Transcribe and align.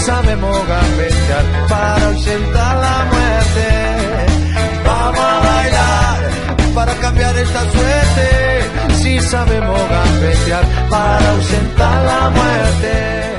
Sabemos 0.00 0.66
gambetear 0.66 1.44
para 1.68 2.06
ausentar 2.06 2.76
la 2.76 3.04
muerte. 3.12 3.68
Vamos 4.84 5.20
a 5.20 5.40
bailar 5.40 6.30
para 6.74 6.94
cambiar 6.94 7.36
esta 7.36 7.60
suerte. 7.70 8.94
Si 8.94 9.20
sabemos 9.20 9.80
gambetear 9.88 10.64
para 10.88 11.30
ausentar 11.30 12.04
la 12.04 12.30
muerte. 12.30 13.30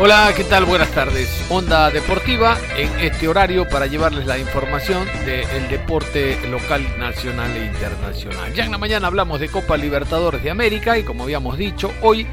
Hola, 0.00 0.32
¿qué 0.36 0.42
tal? 0.42 0.64
Buenas 0.64 0.90
tardes. 0.90 1.28
Onda 1.50 1.88
Deportiva 1.90 2.58
en 2.76 2.90
este 2.98 3.28
horario 3.28 3.68
para 3.68 3.86
llevarles 3.86 4.26
la 4.26 4.38
información 4.38 5.06
del 5.24 5.68
deporte 5.68 6.36
local, 6.48 6.82
nacional 6.98 7.56
e 7.56 7.66
internacional. 7.66 8.52
Ya 8.54 8.64
en 8.64 8.72
la 8.72 8.78
mañana 8.78 9.06
hablamos 9.06 9.38
de 9.38 9.48
Copa 9.48 9.76
Libertadores 9.76 10.42
de 10.42 10.50
América 10.50 10.98
y 10.98 11.04
como 11.04 11.22
habíamos 11.22 11.56
dicho, 11.56 11.92
hoy 12.02 12.26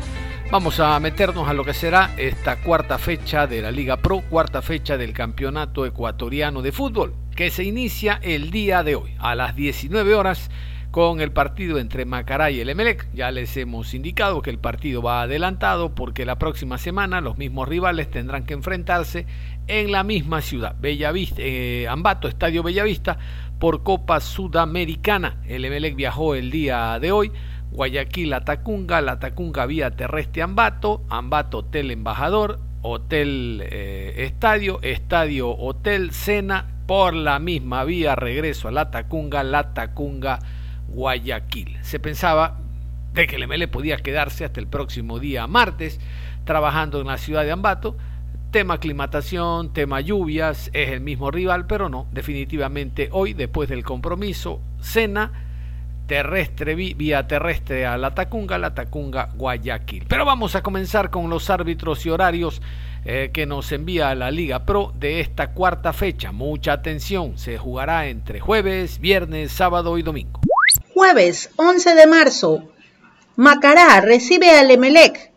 Vamos 0.51 0.81
a 0.81 0.99
meternos 0.99 1.47
a 1.47 1.53
lo 1.53 1.63
que 1.63 1.73
será 1.73 2.13
esta 2.17 2.57
cuarta 2.57 2.97
fecha 2.97 3.47
de 3.47 3.61
la 3.61 3.71
Liga 3.71 3.95
Pro, 3.95 4.19
cuarta 4.29 4.61
fecha 4.61 4.97
del 4.97 5.13
Campeonato 5.13 5.85
Ecuatoriano 5.85 6.61
de 6.61 6.73
Fútbol, 6.73 7.13
que 7.37 7.49
se 7.49 7.63
inicia 7.63 8.19
el 8.21 8.51
día 8.51 8.83
de 8.83 8.95
hoy 8.95 9.15
a 9.19 9.33
las 9.33 9.55
19 9.55 10.13
horas 10.13 10.51
con 10.91 11.21
el 11.21 11.31
partido 11.31 11.79
entre 11.79 12.03
Macará 12.03 12.51
y 12.51 12.59
el 12.59 12.67
Emelec. 12.67 13.07
Ya 13.13 13.31
les 13.31 13.55
hemos 13.55 13.93
indicado 13.93 14.41
que 14.41 14.49
el 14.49 14.59
partido 14.59 15.01
va 15.01 15.21
adelantado 15.21 15.95
porque 15.95 16.25
la 16.25 16.37
próxima 16.37 16.77
semana 16.77 17.21
los 17.21 17.37
mismos 17.37 17.69
rivales 17.69 18.11
tendrán 18.11 18.43
que 18.43 18.53
enfrentarse 18.53 19.25
en 19.67 19.89
la 19.89 20.03
misma 20.03 20.41
ciudad, 20.41 20.75
Bellavista, 20.81 21.41
eh, 21.41 21.87
Ambato, 21.87 22.27
Estadio 22.27 22.61
Bellavista, 22.61 23.17
por 23.57 23.83
Copa 23.83 24.19
Sudamericana. 24.19 25.37
El 25.47 25.63
Emelec 25.63 25.95
viajó 25.95 26.35
el 26.35 26.51
día 26.51 26.99
de 26.99 27.13
hoy 27.13 27.31
Guayaquil 27.71 28.33
a 28.33 28.43
Tacunga, 28.43 29.01
la 29.01 29.19
Tacunga 29.19 29.65
vía 29.65 29.91
terrestre 29.91 30.41
Ambato, 30.41 31.03
Ambato 31.09 31.59
Hotel 31.59 31.91
Embajador, 31.91 32.59
Hotel 32.81 33.63
eh, 33.63 34.25
Estadio, 34.25 34.79
Estadio 34.81 35.49
Hotel 35.51 36.11
Cena, 36.11 36.67
por 36.85 37.13
la 37.13 37.39
misma 37.39 37.85
vía 37.85 38.15
regreso 38.15 38.67
a 38.67 38.71
la 38.71 38.91
Tacunga, 38.91 39.43
la 39.43 39.73
Tacunga 39.73 40.39
Guayaquil. 40.89 41.77
Se 41.81 41.99
pensaba 41.99 42.59
de 43.13 43.27
que 43.27 43.37
el 43.37 43.47
ML 43.47 43.67
podía 43.69 43.95
quedarse 43.97 44.43
hasta 44.43 44.59
el 44.59 44.67
próximo 44.67 45.19
día 45.19 45.47
martes 45.47 46.01
trabajando 46.43 46.99
en 46.99 47.07
la 47.07 47.17
ciudad 47.17 47.43
de 47.43 47.51
Ambato. 47.51 47.95
Tema 48.51 48.73
aclimatación, 48.73 49.71
tema 49.71 50.01
lluvias, 50.01 50.69
es 50.73 50.89
el 50.89 50.99
mismo 50.99 51.31
rival, 51.31 51.67
pero 51.67 51.87
no, 51.87 52.07
definitivamente 52.11 53.07
hoy, 53.13 53.33
después 53.33 53.69
del 53.69 53.85
compromiso, 53.85 54.59
cena 54.81 55.31
terrestre, 56.11 56.75
vía 56.75 57.25
terrestre 57.25 57.85
a 57.85 57.97
la 57.97 58.13
Tacunga, 58.13 58.57
la 58.57 58.75
Tacunga 58.75 59.29
Guayaquil. 59.33 60.07
Pero 60.09 60.25
vamos 60.25 60.55
a 60.55 60.61
comenzar 60.61 61.09
con 61.09 61.29
los 61.29 61.49
árbitros 61.49 62.05
y 62.05 62.09
horarios 62.09 62.61
eh, 63.05 63.29
que 63.33 63.45
nos 63.45 63.71
envía 63.71 64.13
la 64.13 64.29
Liga 64.29 64.65
Pro 64.65 64.91
de 64.99 65.21
esta 65.21 65.53
cuarta 65.53 65.93
fecha. 65.93 66.33
Mucha 66.33 66.73
atención, 66.73 67.37
se 67.37 67.57
jugará 67.57 68.07
entre 68.07 68.41
jueves, 68.41 68.99
viernes, 68.99 69.53
sábado 69.53 69.97
y 69.97 70.01
domingo. 70.01 70.41
Jueves 70.93 71.49
11 71.55 71.95
de 71.95 72.07
marzo, 72.07 72.63
Macará 73.37 74.01
recibe 74.01 74.49
al 74.49 74.69
Emelec. 74.69 75.31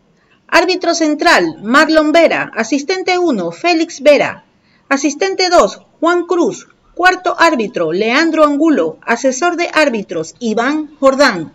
Árbitro 0.49 0.93
central, 0.93 1.55
Marlon 1.63 2.11
Vera. 2.11 2.51
Asistente 2.53 3.17
1, 3.17 3.51
Félix 3.53 4.01
Vera. 4.01 4.43
Asistente 4.89 5.47
2, 5.49 5.81
Juan 6.01 6.25
Cruz. 6.25 6.67
Cuarto 6.95 7.35
árbitro, 7.37 7.91
Leandro 7.91 8.45
Angulo. 8.45 8.99
Asesor 9.01 9.57
de 9.57 9.69
árbitros, 9.73 10.33
Iván 10.39 10.95
Jordán. 10.97 11.53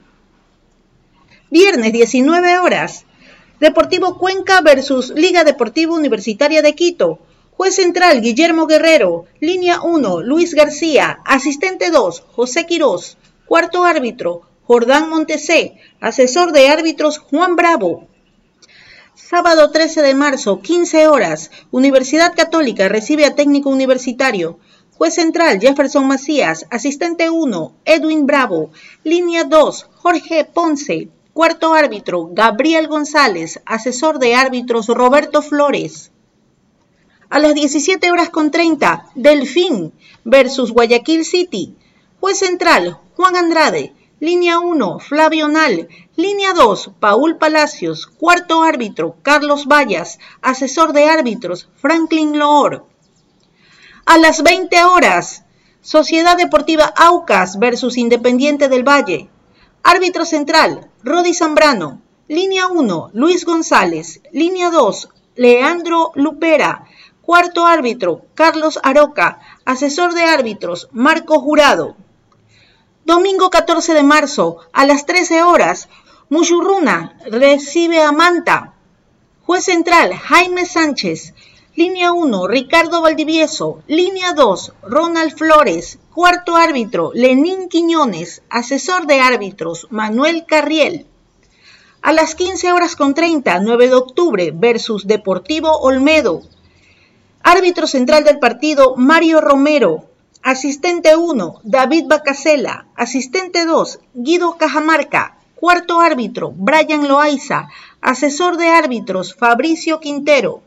Viernes 1.51 1.95
19 1.95 2.59
horas. 2.59 3.07
Deportivo 3.59 4.19
Cuenca 4.19 4.61
versus 4.61 5.09
Liga 5.17 5.43
Deportiva 5.43 5.95
Universitaria 5.95 6.61
de 6.61 6.75
Quito. 6.75 7.21
Juez 7.53 7.75
central, 7.75 8.21
Guillermo 8.21 8.67
Guerrero. 8.67 9.25
Línea 9.41 9.81
1, 9.81 10.21
Luis 10.21 10.53
García. 10.53 11.21
Asistente 11.25 11.91
2, 11.91 12.21
José 12.33 12.67
Quirós. 12.67 13.17
Cuarto 13.47 13.85
árbitro, 13.85 14.43
Jordán 14.65 15.09
Montesé. 15.09 15.77
Asesor 16.03 16.53
de 16.53 16.69
árbitros, 16.69 17.17
Juan 17.17 17.57
Bravo. 17.57 18.07
Sábado 19.15 19.71
13 19.71 20.03
de 20.03 20.15
marzo, 20.15 20.61
15 20.61 21.09
horas. 21.09 21.51
Universidad 21.71 22.35
Católica 22.35 22.89
recibe 22.89 23.25
a 23.25 23.35
técnico 23.35 23.71
universitario. 23.71 24.59
Juez 25.01 25.15
central 25.15 25.59
Jefferson 25.59 26.07
Macías, 26.07 26.67
asistente 26.69 27.31
1 27.31 27.73
Edwin 27.87 28.27
Bravo, 28.27 28.69
línea 29.03 29.45
2 29.45 29.89
Jorge 29.95 30.45
Ponce, 30.45 31.09
cuarto 31.33 31.73
árbitro 31.73 32.29
Gabriel 32.33 32.87
González, 32.87 33.63
asesor 33.65 34.19
de 34.19 34.35
árbitros 34.35 34.89
Roberto 34.89 35.41
Flores. 35.41 36.13
A 37.31 37.39
las 37.39 37.55
17 37.55 38.11
horas 38.11 38.29
con 38.29 38.51
30, 38.51 39.07
Delfín 39.15 39.95
versus 40.25 40.71
Guayaquil 40.71 41.25
City. 41.25 41.75
Juez 42.21 42.39
central 42.39 42.99
Juan 43.17 43.37
Andrade, 43.37 43.95
línea 44.19 44.59
1 44.59 44.99
Flavio 44.99 45.49
Nal, 45.49 45.89
línea 46.17 46.53
2 46.53 46.91
Paul 47.01 47.39
Palacios, 47.39 48.07
cuarto 48.07 48.63
árbitro 48.63 49.17
Carlos 49.23 49.67
Vallas, 49.67 50.19
asesor 50.43 50.93
de 50.93 51.07
árbitros 51.07 51.71
Franklin 51.77 52.39
Loor. 52.39 52.90
A 54.11 54.19
las 54.19 54.43
20 54.43 54.83
horas, 54.83 55.45
Sociedad 55.83 56.37
Deportiva 56.37 56.93
Aucas 56.97 57.61
versus 57.61 57.97
Independiente 57.97 58.69
del 58.69 58.83
Valle. 58.83 59.31
Árbitro 59.85 60.25
central, 60.25 60.91
Rodi 61.05 61.33
Zambrano. 61.33 62.03
Línea 62.27 62.67
1, 62.67 63.11
Luis 63.13 63.45
González. 63.45 64.21
Línea 64.33 64.71
2, 64.71 65.11
Leandro 65.37 66.11
Lupera. 66.17 66.87
Cuarto 67.23 67.67
árbitro, 67.67 68.23
Carlos 68.35 68.81
Aroca. 68.83 69.39
Asesor 69.65 70.13
de 70.13 70.25
árbitros, 70.25 70.89
Marco 70.91 71.39
Jurado. 71.39 71.95
Domingo 73.05 73.49
14 73.49 73.95
de 73.95 74.03
marzo, 74.03 74.57
a 74.73 74.87
las 74.87 75.07
13 75.07 75.45
horas, 75.45 75.89
Muchurruna 76.29 77.17
recibe 77.31 78.03
a 78.03 78.11
Manta. 78.11 78.75
Juez 79.47 79.67
central, 79.67 80.15
Jaime 80.15 80.67
Sánchez. 80.67 81.33
Línea 81.77 82.13
1, 82.13 82.49
Ricardo 82.49 83.01
Valdivieso. 83.01 83.85
Línea 83.87 84.33
2, 84.33 84.73
Ronald 84.83 85.37
Flores. 85.37 86.01
Cuarto 86.13 86.57
árbitro, 86.57 87.13
Lenín 87.15 87.69
Quiñones. 87.69 88.43
Asesor 88.51 89.07
de 89.07 89.21
árbitros, 89.21 89.87
Manuel 89.89 90.47
Carriel. 90.47 91.07
A 92.03 92.13
las 92.13 92.35
15 92.35 92.73
horas 92.73 92.97
con 92.97 93.15
30, 93.15 93.61
9 93.61 93.87
de 93.87 93.95
octubre, 93.95 94.51
versus 94.53 95.07
Deportivo 95.07 95.71
Olmedo. 95.79 96.43
Árbitro 97.45 97.87
central 97.87 98.25
del 98.25 98.41
partido, 98.41 98.97
Mario 98.97 99.41
Romero. 99.41 100.07
Asistente 100.43 101.15
1, 101.15 101.61
David 101.63 102.07
Bacasela. 102.09 102.89
Asistente 102.97 103.65
2, 103.65 104.01
Guido 104.15 104.57
Cajamarca. 104.59 105.39
Cuarto 105.55 106.01
árbitro, 106.01 106.53
Brian 106.53 107.07
Loaiza. 107.07 107.69
Asesor 108.01 108.57
de 108.57 108.67
árbitros, 108.67 109.37
Fabricio 109.37 110.01
Quintero. 110.01 110.63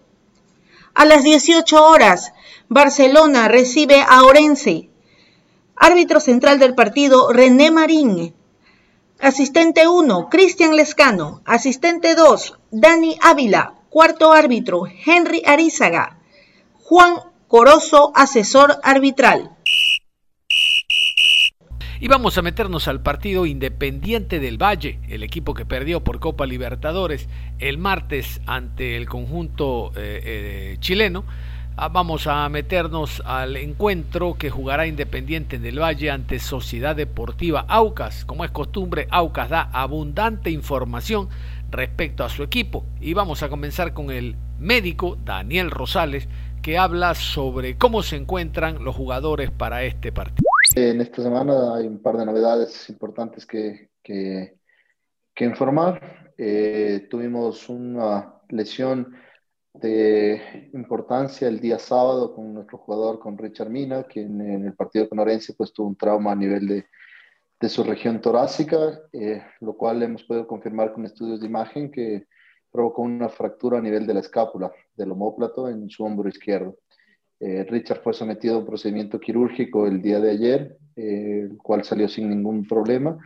A 0.95 1.05
las 1.05 1.23
18 1.23 1.83
horas, 1.83 2.33
Barcelona 2.69 3.47
recibe 3.47 4.05
a 4.07 4.23
Orense. 4.23 4.89
Árbitro 5.75 6.19
central 6.19 6.59
del 6.59 6.75
partido, 6.75 7.33
René 7.33 7.71
Marín. 7.71 8.35
Asistente 9.19 9.87
1, 9.87 10.29
Cristian 10.29 10.75
Lescano. 10.75 11.41
Asistente 11.45 12.13
2, 12.13 12.59
Dani 12.69 13.17
Ávila. 13.21 13.73
Cuarto 13.89 14.31
árbitro, 14.31 14.83
Henry 14.85 15.41
Arizaga. 15.45 16.19
Juan 16.83 17.15
Corozo, 17.47 18.11
asesor 18.13 18.79
arbitral. 18.83 19.57
Y 22.03 22.09
vamos 22.09 22.37
a 22.37 22.41
meternos 22.41 22.89
al 22.89 22.99
partido 22.99 23.45
Independiente 23.45 24.41
del 24.41 24.61
Valle, 24.61 24.99
el 25.07 25.23
equipo 25.23 25.53
que 25.53 25.65
perdió 25.65 26.03
por 26.03 26.19
Copa 26.19 26.45
Libertadores 26.45 27.29
el 27.59 27.77
martes 27.77 28.41
ante 28.45 28.97
el 28.97 29.07
conjunto 29.07 29.93
eh, 29.95 30.19
eh, 30.25 30.77
chileno. 30.81 31.23
Ah, 31.77 31.87
vamos 31.87 32.27
a 32.27 32.49
meternos 32.49 33.23
al 33.25 33.55
encuentro 33.55 34.33
que 34.33 34.49
jugará 34.49 34.85
Independiente 34.85 35.59
del 35.59 35.79
Valle 35.79 36.11
ante 36.11 36.39
Sociedad 36.39 36.93
Deportiva 36.93 37.63
Aucas. 37.69 38.25
Como 38.25 38.43
es 38.43 38.51
costumbre, 38.51 39.07
Aucas 39.09 39.47
da 39.47 39.69
abundante 39.71 40.51
información 40.51 41.29
respecto 41.71 42.25
a 42.25 42.29
su 42.29 42.43
equipo. 42.43 42.85
Y 42.99 43.13
vamos 43.13 43.43
a 43.43 43.49
comenzar 43.49 43.93
con 43.93 44.11
el 44.11 44.35
médico 44.59 45.17
Daniel 45.23 45.71
Rosales, 45.71 46.27
que 46.61 46.77
habla 46.77 47.15
sobre 47.15 47.77
cómo 47.77 48.03
se 48.03 48.17
encuentran 48.17 48.83
los 48.83 48.93
jugadores 48.93 49.51
para 49.51 49.83
este 49.83 50.11
partido. 50.11 50.52
En 50.75 51.01
esta 51.01 51.21
semana 51.21 51.75
hay 51.75 51.85
un 51.85 52.01
par 52.01 52.17
de 52.17 52.25
novedades 52.25 52.89
importantes 52.89 53.45
que, 53.45 53.91
que, 54.01 54.57
informar. 55.39 56.33
Eh, 56.35 57.07
tuvimos 57.11 57.69
una 57.69 58.41
lesión 58.49 59.15
de 59.71 60.71
importancia 60.73 61.47
el 61.47 61.59
día 61.59 61.77
sábado 61.77 62.33
con 62.33 62.55
nuestro 62.55 62.79
jugador, 62.79 63.19
con 63.19 63.37
Richard 63.37 63.69
Mina, 63.69 64.03
quien 64.05 64.41
en 64.41 64.65
el 64.65 64.73
partido 64.73 65.07
con 65.07 65.19
Orense 65.19 65.53
pues 65.53 65.71
tuvo 65.73 65.89
un 65.89 65.95
trauma 65.95 66.31
a 66.31 66.35
nivel 66.35 66.67
de, 66.67 66.85
de 67.59 67.69
su 67.69 67.83
región 67.83 68.19
torácica, 68.19 68.99
eh, 69.11 69.43
lo 69.61 69.77
cual 69.77 70.01
hemos 70.01 70.23
podido 70.23 70.47
confirmar 70.47 70.91
con 70.91 71.05
estudios 71.05 71.39
de 71.39 71.45
imagen 71.45 71.91
que 71.91 72.25
provocó 72.71 73.03
una 73.03 73.29
fractura 73.29 73.77
a 73.77 73.81
nivel 73.81 74.07
de 74.07 74.15
la 74.15 74.21
escápula 74.21 74.71
del 74.95 75.11
homóplato 75.11 75.69
en 75.69 75.87
su 75.87 76.03
hombro 76.03 76.27
izquierdo. 76.29 76.75
Eh, 77.39 77.65
Richard 77.69 78.01
fue 78.01 78.13
sometido 78.13 78.55
a 78.55 78.59
un 78.59 78.65
procedimiento 78.65 79.19
quirúrgico 79.19 79.87
el 79.87 80.01
día 80.01 80.19
de 80.19 80.31
ayer, 80.31 80.77
eh, 80.95 81.47
el 81.49 81.57
cual 81.57 81.83
salió 81.83 82.07
sin 82.07 82.29
ningún 82.29 82.67
problema. 82.67 83.17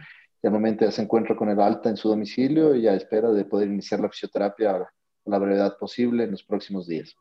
Y 0.41 0.47
al 0.47 0.53
momento 0.53 0.85
ya 0.85 0.91
se 0.91 1.01
encuentra 1.01 1.35
con 1.35 1.49
el 1.49 1.59
alta 1.59 1.89
en 1.89 1.97
su 1.97 2.09
domicilio 2.09 2.75
y 2.75 2.87
a 2.87 2.95
espera 2.95 3.31
de 3.31 3.45
poder 3.45 3.67
iniciar 3.67 3.99
la 3.99 4.09
fisioterapia 4.09 4.87
la 5.27 5.39
brevedad 5.39 5.77
posible 5.77 6.23
en 6.23 6.31
los 6.31 6.43
próximos 6.43 6.87
días. 6.87 7.15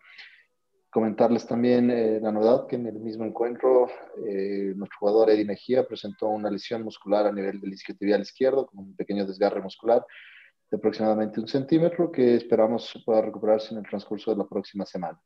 Comentarles 0.90 1.46
también 1.46 1.90
eh, 1.90 2.20
la 2.22 2.32
novedad 2.32 2.66
que 2.66 2.76
en 2.76 2.86
el 2.86 2.98
mismo 3.00 3.24
encuentro 3.24 3.88
eh, 4.26 4.72
nuestro 4.76 4.98
jugador 4.98 5.30
Eddie 5.30 5.44
Mejía 5.44 5.86
presentó 5.86 6.28
una 6.28 6.50
lesión 6.50 6.82
muscular 6.82 7.26
a 7.26 7.32
nivel 7.32 7.60
del 7.60 7.72
isquiotibial 7.72 8.22
izquierdo 8.22 8.66
con 8.66 8.78
un 8.78 8.96
pequeño 8.96 9.26
desgarre 9.26 9.60
muscular 9.60 10.06
de 10.70 10.76
aproximadamente 10.76 11.40
un 11.40 11.48
centímetro 11.48 12.10
que 12.10 12.36
esperamos 12.36 13.02
pueda 13.04 13.20
recuperarse 13.20 13.74
en 13.74 13.78
el 13.78 13.86
transcurso 13.86 14.30
de 14.30 14.38
la 14.38 14.46
próxima 14.48 14.86
semana. 14.86 15.20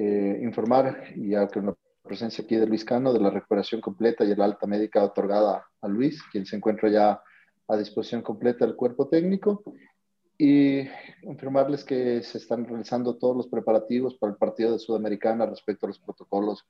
Eh, 0.00 0.38
informar, 0.44 1.12
ya 1.16 1.48
que 1.48 1.58
en 1.58 1.66
la 1.66 1.76
presencia 2.04 2.44
aquí 2.44 2.54
de 2.54 2.68
Luis 2.68 2.84
Cano, 2.84 3.12
de 3.12 3.18
la 3.18 3.30
recuperación 3.30 3.80
completa 3.80 4.24
y 4.24 4.30
el 4.30 4.40
alta 4.40 4.64
médica 4.64 5.02
otorgada 5.02 5.66
a 5.80 5.88
Luis, 5.88 6.22
quien 6.30 6.46
se 6.46 6.54
encuentra 6.54 6.88
ya 6.88 7.20
a 7.66 7.76
disposición 7.76 8.22
completa 8.22 8.64
del 8.64 8.76
cuerpo 8.76 9.08
técnico 9.08 9.64
y 10.38 10.86
informarles 11.22 11.82
que 11.82 12.22
se 12.22 12.38
están 12.38 12.64
realizando 12.64 13.16
todos 13.16 13.36
los 13.36 13.48
preparativos 13.48 14.16
para 14.18 14.34
el 14.34 14.38
partido 14.38 14.72
de 14.72 14.78
Sudamericana 14.78 15.46
respecto 15.46 15.86
a 15.86 15.88
los 15.88 15.98
protocolos 15.98 16.64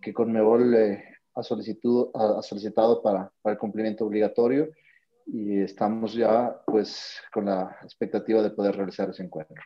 que 0.00 0.14
Conmebol 0.14 0.72
eh, 0.76 1.02
ha, 1.34 1.42
solicitado, 1.42 2.12
ha 2.14 2.42
solicitado 2.42 3.02
para, 3.02 3.32
para, 3.42 3.54
el 3.54 3.58
cumplimiento 3.58 4.06
obligatorio 4.06 4.68
y 5.26 5.58
estamos 5.62 6.14
ya 6.14 6.62
pues 6.64 7.20
con 7.32 7.46
la 7.46 7.76
expectativa 7.82 8.40
de 8.40 8.50
poder 8.50 8.76
realizar 8.76 9.10
ese 9.10 9.24
encuentro. 9.24 9.64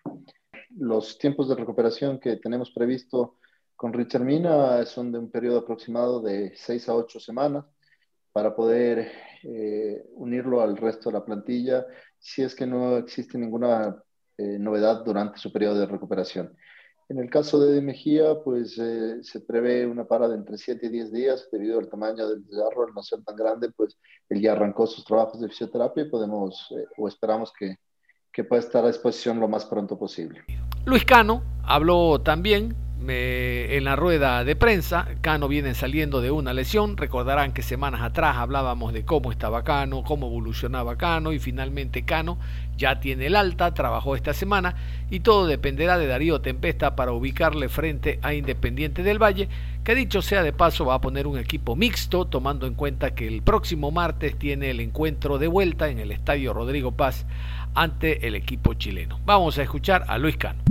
Los 0.79 1.19
tiempos 1.19 1.49
de 1.49 1.55
recuperación 1.55 2.19
que 2.19 2.37
tenemos 2.37 2.71
previsto 2.71 3.37
con 3.77 3.93
Richard 3.93 4.25
Mina 4.25 4.85
son 4.87 5.13
de 5.13 5.19
un 5.19 5.31
periodo 5.31 5.59
aproximado 5.59 6.21
de 6.21 6.53
6 6.57 6.89
a 6.89 6.95
8 6.95 7.21
semanas 7.21 7.65
para 8.33 8.55
poder 8.55 9.11
eh, 9.43 10.05
unirlo 10.15 10.63
al 10.63 10.77
resto 10.77 11.11
de 11.11 11.15
la 11.15 11.25
plantilla 11.25 11.85
si 12.19 12.43
es 12.43 12.55
que 12.55 12.67
no 12.67 12.97
existe 12.97 13.37
ninguna 13.37 14.03
eh, 14.39 14.59
novedad 14.59 15.05
durante 15.05 15.39
su 15.39 15.53
periodo 15.53 15.81
de 15.81 15.87
recuperación. 15.87 16.57
En 17.09 17.19
el 17.19 17.29
caso 17.29 17.61
de 17.61 17.83
Mejía, 17.83 18.37
pues 18.43 18.79
eh, 18.79 19.19
se 19.23 19.41
prevé 19.41 19.87
una 19.87 20.07
parada 20.07 20.35
entre 20.35 20.57
7 20.57 20.87
y 20.87 20.89
10 20.89 21.13
días 21.13 21.49
debido 21.53 21.79
al 21.79 21.91
tamaño 21.91 22.27
del 22.29 22.47
desgarro, 22.47 22.87
al 22.87 22.95
no 22.95 23.03
ser 23.03 23.23
tan 23.25 23.37
grande, 23.37 23.71
pues 23.77 23.99
él 24.31 24.41
ya 24.41 24.53
arrancó 24.53 24.87
sus 24.87 25.05
trabajos 25.05 25.41
de 25.41 25.49
fisioterapia 25.49 26.05
y 26.05 26.09
podemos 26.09 26.73
o 26.97 27.09
esperamos 27.09 27.53
que, 27.53 27.77
que 28.33 28.45
pueda 28.45 28.61
estar 28.61 28.85
a 28.85 28.89
disposición 28.89 29.41
lo 29.41 29.49
más 29.49 29.65
pronto 29.65 29.99
posible. 29.99 30.43
Luis 30.85 31.05
Cano 31.05 31.43
habló 31.63 32.21
también 32.21 32.75
en 33.09 33.83
la 33.83 33.97
rueda 33.97 34.45
de 34.45 34.55
prensa, 34.55 35.09
Cano 35.23 35.49
viene 35.49 35.75
saliendo 35.75 36.21
de 36.21 36.31
una 36.31 36.53
lesión. 36.53 36.97
Recordarán 36.97 37.53
que 37.53 37.63
semanas 37.63 38.01
atrás 38.01 38.37
hablábamos 38.37 38.93
de 38.93 39.05
cómo 39.05 39.33
estaba 39.33 39.65
Cano, 39.65 40.05
cómo 40.05 40.29
evolucionaba 40.29 40.97
Cano 40.97 41.33
y 41.33 41.41
finalmente 41.41 42.05
Cano 42.05 42.39
ya 42.77 43.01
tiene 43.01 43.27
el 43.27 43.37
alta, 43.37 43.75
trabajó 43.75 44.15
esta 44.15 44.35
semana 44.35 44.77
y 45.11 45.21
todo 45.21 45.47
dependerá 45.47 45.99
de 45.99 46.07
Darío 46.07 46.41
Tempesta 46.41 46.95
para 46.95 47.13
ubicarle 47.13 47.69
frente 47.69 48.19
a 48.23 48.35
Independiente 48.35 49.03
del 49.03 49.21
Valle, 49.21 49.49
que 49.83 49.95
dicho 49.97 50.23
sea 50.23 50.45
de 50.45 50.53
paso 50.53 50.87
va 50.87 50.95
a 50.95 51.01
poner 51.01 51.27
un 51.27 51.39
equipo 51.39 51.75
mixto, 51.75 52.27
tomando 52.27 52.67
en 52.67 52.75
cuenta 52.75 53.15
que 53.15 53.27
el 53.27 53.43
próximo 53.43 53.91
martes 53.91 54.39
tiene 54.39 54.71
el 54.71 54.81
encuentro 54.81 55.39
de 55.39 55.49
vuelta 55.49 55.89
en 55.89 55.99
el 55.99 56.13
Estadio 56.13 56.53
Rodrigo 56.53 56.93
Paz 56.93 57.27
ante 57.75 58.27
el 58.27 58.35
equipo 58.35 58.75
chileno. 58.75 59.21
Vamos 59.25 59.59
a 59.59 59.63
escuchar 59.63 60.05
a 60.09 60.19
Luis 60.19 60.37
Cano 60.37 60.63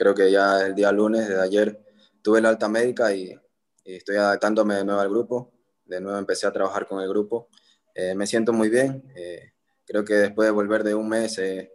creo 0.00 0.14
que 0.14 0.30
ya 0.30 0.62
el 0.62 0.74
día 0.74 0.90
lunes, 0.92 1.28
de 1.28 1.38
ayer, 1.38 1.78
tuve 2.22 2.40
la 2.40 2.48
alta 2.48 2.70
médica 2.70 3.14
y, 3.14 3.38
estoy 3.84 4.16
adaptándome 4.16 4.76
de 4.76 4.84
nuevo 4.84 5.00
al 5.00 5.10
grupo. 5.10 5.52
De 5.84 6.00
nuevo 6.00 6.16
empecé 6.16 6.46
a 6.46 6.52
trabajar 6.52 6.86
con 6.86 7.02
el 7.02 7.08
grupo. 7.08 7.48
Eh, 7.94 8.14
me 8.14 8.26
siento 8.26 8.52
muy 8.54 8.70
bien. 8.70 9.02
Eh, 9.14 9.52
creo 9.84 10.04
que 10.04 10.14
después 10.14 10.46
de 10.46 10.52
volver 10.52 10.84
de 10.84 10.94
un 10.94 11.08
mes 11.08 11.36
eh, 11.38 11.70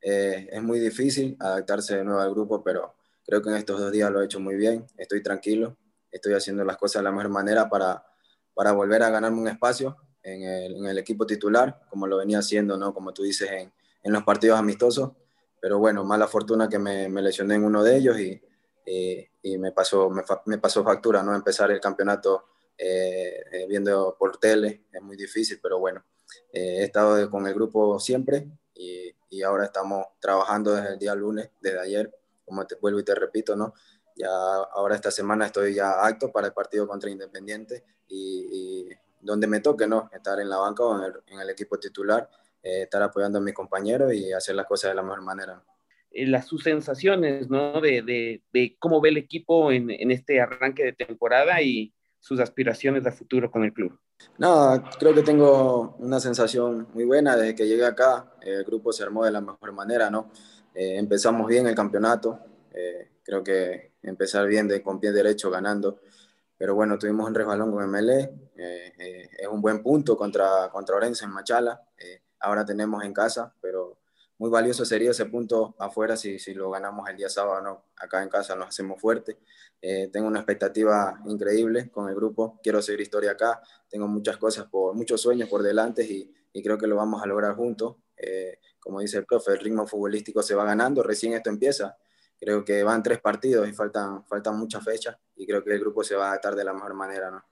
es 0.00 0.62
muy 0.62 0.78
difícil 0.78 1.36
adaptarse 1.38 1.96
de 1.96 2.04
nuevo 2.04 2.20
al 2.20 2.30
grupo, 2.30 2.62
pero 2.62 2.94
creo 3.26 3.42
que 3.42 3.50
en 3.50 3.56
estos 3.56 3.78
dos 3.78 3.92
días 3.92 4.10
lo 4.10 4.22
he 4.22 4.24
hecho 4.24 4.40
muy 4.40 4.54
bien. 4.54 4.86
Estoy 4.96 5.22
tranquilo. 5.22 5.76
Estoy 6.10 6.32
haciendo 6.32 6.64
las 6.64 6.78
cosas 6.78 7.00
de 7.00 7.04
la 7.04 7.10
mejor 7.10 7.28
manera 7.28 7.68
para, 7.68 8.06
para 8.54 8.72
volver 8.72 9.02
a 9.02 9.10
ganarme 9.10 9.40
un 9.40 9.48
espacio 9.48 9.98
en 10.26 10.42
el, 10.42 10.76
en 10.76 10.86
el 10.86 10.98
equipo 10.98 11.26
titular, 11.26 11.82
como 11.88 12.06
lo 12.06 12.18
venía 12.18 12.38
haciendo, 12.38 12.76
¿no? 12.76 12.92
como 12.92 13.12
tú 13.12 13.22
dices, 13.22 13.50
en, 13.50 13.72
en 14.02 14.12
los 14.12 14.22
partidos 14.22 14.58
amistosos 14.58 15.12
pero 15.60 15.80
bueno, 15.80 16.04
mala 16.04 16.28
fortuna 16.28 16.68
que 16.68 16.78
me, 16.78 17.08
me 17.08 17.20
lesioné 17.20 17.56
en 17.56 17.64
uno 17.64 17.82
de 17.82 17.96
ellos 17.96 18.18
y, 18.20 18.40
y, 19.42 19.58
me, 19.58 19.72
pasó, 19.72 20.08
me, 20.10 20.22
me, 20.44 20.58
pasó 20.58 20.84
factura, 20.84 21.24
¿no? 21.24 21.34
Empezar 21.34 21.70
el 21.72 21.80
campeonato 21.80 22.44
eh, 22.78 23.42
eh, 23.50 23.66
viendo 23.68 24.16
por 24.16 24.38
tele 24.38 24.84
es 24.92 25.02
muy 25.02 25.16
difícil, 25.16 25.58
pero 25.60 25.80
bueno, 25.80 26.04
eh, 26.52 26.78
he 26.78 26.84
estado 26.84 27.28
con 27.30 27.46
el 27.48 27.54
grupo 27.54 27.98
siempre 27.98 28.46
y, 28.74 29.12
y, 29.30 29.42
ahora 29.42 29.64
estamos 29.64 30.06
trabajando 30.20 30.72
desde 30.72 30.90
el 30.90 30.98
día 30.98 31.16
lunes, 31.16 31.50
desde 31.60 31.80
ayer, 31.80 32.14
como 32.44 32.64
te 32.64 32.76
vuelvo 32.76 33.00
y 33.00 33.04
te 33.04 33.14
repito, 33.14 33.56
¿no? 33.56 33.74
Ya 34.14 34.28
ahora 34.28 34.94
esta 34.94 35.10
semana 35.10 35.46
estoy 35.46 35.74
ya 35.74 36.06
acto 36.06 36.30
para 36.30 36.46
el 36.46 36.52
partido 36.52 36.86
contra 36.86 37.10
Independiente 37.10 37.82
y, 38.06 38.86
y 38.86 38.88
donde 39.26 39.46
me 39.46 39.60
toque, 39.60 39.86
¿no? 39.86 40.08
Estar 40.12 40.40
en 40.40 40.48
la 40.48 40.56
banca 40.56 40.82
o 40.82 40.98
en 40.98 41.04
el, 41.04 41.12
en 41.26 41.40
el 41.40 41.50
equipo 41.50 41.78
titular 41.78 42.28
eh, 42.62 42.82
estar 42.82 43.02
apoyando 43.02 43.38
a 43.38 43.42
mis 43.42 43.54
compañeros 43.54 44.12
y 44.14 44.32
hacer 44.32 44.54
las 44.54 44.66
cosas 44.66 44.90
de 44.90 44.94
la 44.96 45.02
mejor 45.02 45.22
manera. 45.22 45.62
Eh, 46.10 46.26
las 46.26 46.46
sus 46.46 46.62
sensaciones, 46.62 47.50
¿no? 47.50 47.80
De, 47.80 48.02
de, 48.02 48.42
de 48.52 48.76
cómo 48.78 49.00
ve 49.00 49.10
el 49.10 49.18
equipo 49.18 49.70
en, 49.70 49.90
en, 49.90 50.10
este 50.10 50.40
arranque 50.40 50.82
de 50.82 50.92
temporada 50.92 51.60
y 51.60 51.92
sus 52.18 52.40
aspiraciones 52.40 53.04
de 53.04 53.12
futuro 53.12 53.50
con 53.50 53.62
el 53.62 53.72
club. 53.72 53.98
No, 54.38 54.82
creo 54.98 55.14
que 55.14 55.22
tengo 55.22 55.94
una 55.98 56.18
sensación 56.18 56.88
muy 56.92 57.04
buena 57.04 57.36
desde 57.36 57.54
que 57.54 57.68
llegué 57.68 57.84
acá. 57.84 58.32
El 58.40 58.64
grupo 58.64 58.92
se 58.92 59.02
armó 59.02 59.24
de 59.24 59.30
la 59.30 59.40
mejor 59.40 59.72
manera, 59.72 60.10
¿no? 60.10 60.30
Eh, 60.74 60.98
empezamos 60.98 61.46
bien 61.46 61.66
el 61.66 61.74
campeonato. 61.74 62.40
Eh, 62.72 63.10
creo 63.22 63.44
que 63.44 63.92
empezar 64.02 64.46
bien 64.46 64.68
de, 64.68 64.82
con 64.82 64.98
pie 64.98 65.12
derecho 65.12 65.50
ganando. 65.50 66.00
Pero 66.58 66.74
bueno, 66.74 66.98
tuvimos 66.98 67.28
un 67.28 67.34
resbalón 67.34 67.70
con 67.70 67.90
MLE. 67.90 68.32
Eh, 68.56 69.28
es 69.38 69.48
un 69.48 69.60
buen 69.60 69.82
punto 69.82 70.16
contra, 70.16 70.70
contra 70.70 70.96
Orense 70.96 71.24
en 71.24 71.32
Machala 71.32 71.82
ahora 72.40 72.64
tenemos 72.64 73.04
en 73.04 73.12
casa, 73.12 73.54
pero 73.60 73.98
muy 74.38 74.50
valioso 74.50 74.84
sería 74.84 75.10
ese 75.10 75.26
punto 75.26 75.74
afuera 75.78 76.16
si, 76.16 76.38
si 76.38 76.52
lo 76.52 76.70
ganamos 76.70 77.08
el 77.08 77.16
día 77.16 77.28
sábado, 77.28 77.60
¿no? 77.62 77.84
acá 77.96 78.22
en 78.22 78.28
casa 78.28 78.54
nos 78.54 78.68
hacemos 78.68 79.00
fuerte. 79.00 79.38
Eh, 79.80 80.08
tengo 80.12 80.28
una 80.28 80.40
expectativa 80.40 81.20
increíble 81.26 81.90
con 81.90 82.08
el 82.08 82.14
grupo, 82.14 82.60
quiero 82.62 82.82
seguir 82.82 83.00
historia 83.00 83.32
acá, 83.32 83.62
tengo 83.88 84.06
muchas 84.08 84.36
cosas, 84.36 84.66
por, 84.66 84.94
muchos 84.94 85.20
sueños 85.20 85.48
por 85.48 85.62
delante 85.62 86.04
y, 86.04 86.32
y 86.52 86.62
creo 86.62 86.76
que 86.78 86.86
lo 86.86 86.96
vamos 86.96 87.22
a 87.22 87.26
lograr 87.26 87.54
juntos. 87.56 87.96
Eh, 88.16 88.58
como 88.80 89.00
dice 89.00 89.18
el 89.18 89.26
profe, 89.26 89.52
el 89.52 89.58
ritmo 89.58 89.86
futbolístico 89.86 90.42
se 90.42 90.54
va 90.54 90.64
ganando, 90.64 91.02
recién 91.02 91.32
esto 91.32 91.50
empieza. 91.50 91.96
Creo 92.38 92.64
que 92.64 92.82
van 92.82 93.02
tres 93.02 93.20
partidos 93.20 93.68
y 93.68 93.72
faltan, 93.72 94.24
faltan 94.24 94.58
muchas 94.58 94.84
fechas 94.84 95.16
y 95.36 95.46
creo 95.46 95.62
que 95.64 95.72
el 95.72 95.80
grupo 95.80 96.04
se 96.04 96.16
va 96.16 96.26
a 96.26 96.28
adaptar 96.30 96.54
de 96.54 96.64
la 96.64 96.72
mejor 96.72 96.94
manera. 96.94 97.30
¿no? 97.30 97.42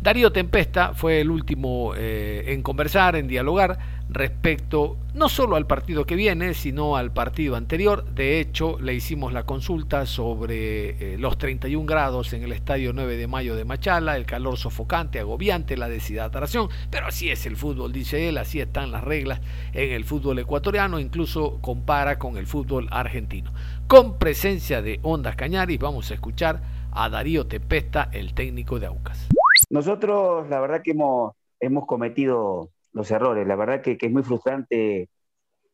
Darío 0.00 0.32
Tempesta 0.32 0.92
fue 0.92 1.20
el 1.20 1.30
último 1.30 1.94
eh, 1.96 2.44
en 2.48 2.62
conversar, 2.62 3.16
en 3.16 3.26
dialogar 3.26 3.93
respecto 4.14 4.96
no 5.12 5.28
solo 5.28 5.56
al 5.56 5.66
partido 5.66 6.06
que 6.06 6.16
viene, 6.16 6.54
sino 6.54 6.96
al 6.96 7.12
partido 7.12 7.56
anterior. 7.56 8.04
De 8.14 8.40
hecho, 8.40 8.78
le 8.80 8.94
hicimos 8.94 9.32
la 9.32 9.44
consulta 9.44 10.06
sobre 10.06 11.14
eh, 11.14 11.18
los 11.18 11.36
31 11.36 11.84
grados 11.86 12.32
en 12.32 12.42
el 12.42 12.52
Estadio 12.52 12.92
9 12.92 13.16
de 13.16 13.26
Mayo 13.26 13.56
de 13.56 13.64
Machala, 13.64 14.16
el 14.16 14.24
calor 14.24 14.56
sofocante, 14.56 15.20
agobiante, 15.20 15.76
la 15.76 15.88
deshidratación, 15.88 16.68
pero 16.90 17.06
así 17.06 17.28
es 17.30 17.44
el 17.46 17.56
fútbol, 17.56 17.92
dice 17.92 18.28
él, 18.28 18.38
así 18.38 18.60
están 18.60 18.92
las 18.92 19.04
reglas 19.04 19.40
en 19.72 19.92
el 19.92 20.04
fútbol 20.04 20.38
ecuatoriano, 20.38 20.98
incluso 20.98 21.58
compara 21.60 22.18
con 22.18 22.36
el 22.36 22.46
fútbol 22.46 22.88
argentino. 22.90 23.52
Con 23.86 24.18
presencia 24.18 24.80
de 24.80 25.00
Ondas 25.02 25.36
Cañaris, 25.36 25.78
vamos 25.78 26.10
a 26.10 26.14
escuchar 26.14 26.62
a 26.92 27.08
Darío 27.08 27.46
Tepesta, 27.46 28.08
el 28.12 28.34
técnico 28.34 28.78
de 28.78 28.86
Aucas. 28.86 29.28
Nosotros, 29.70 30.48
la 30.48 30.60
verdad 30.60 30.82
que 30.82 30.92
hemos, 30.92 31.34
hemos 31.60 31.86
cometido 31.86 32.70
los 32.94 33.10
errores. 33.10 33.46
La 33.46 33.56
verdad 33.56 33.82
que, 33.82 33.98
es 34.00 34.12
muy 34.12 34.22
frustrante 34.22 35.10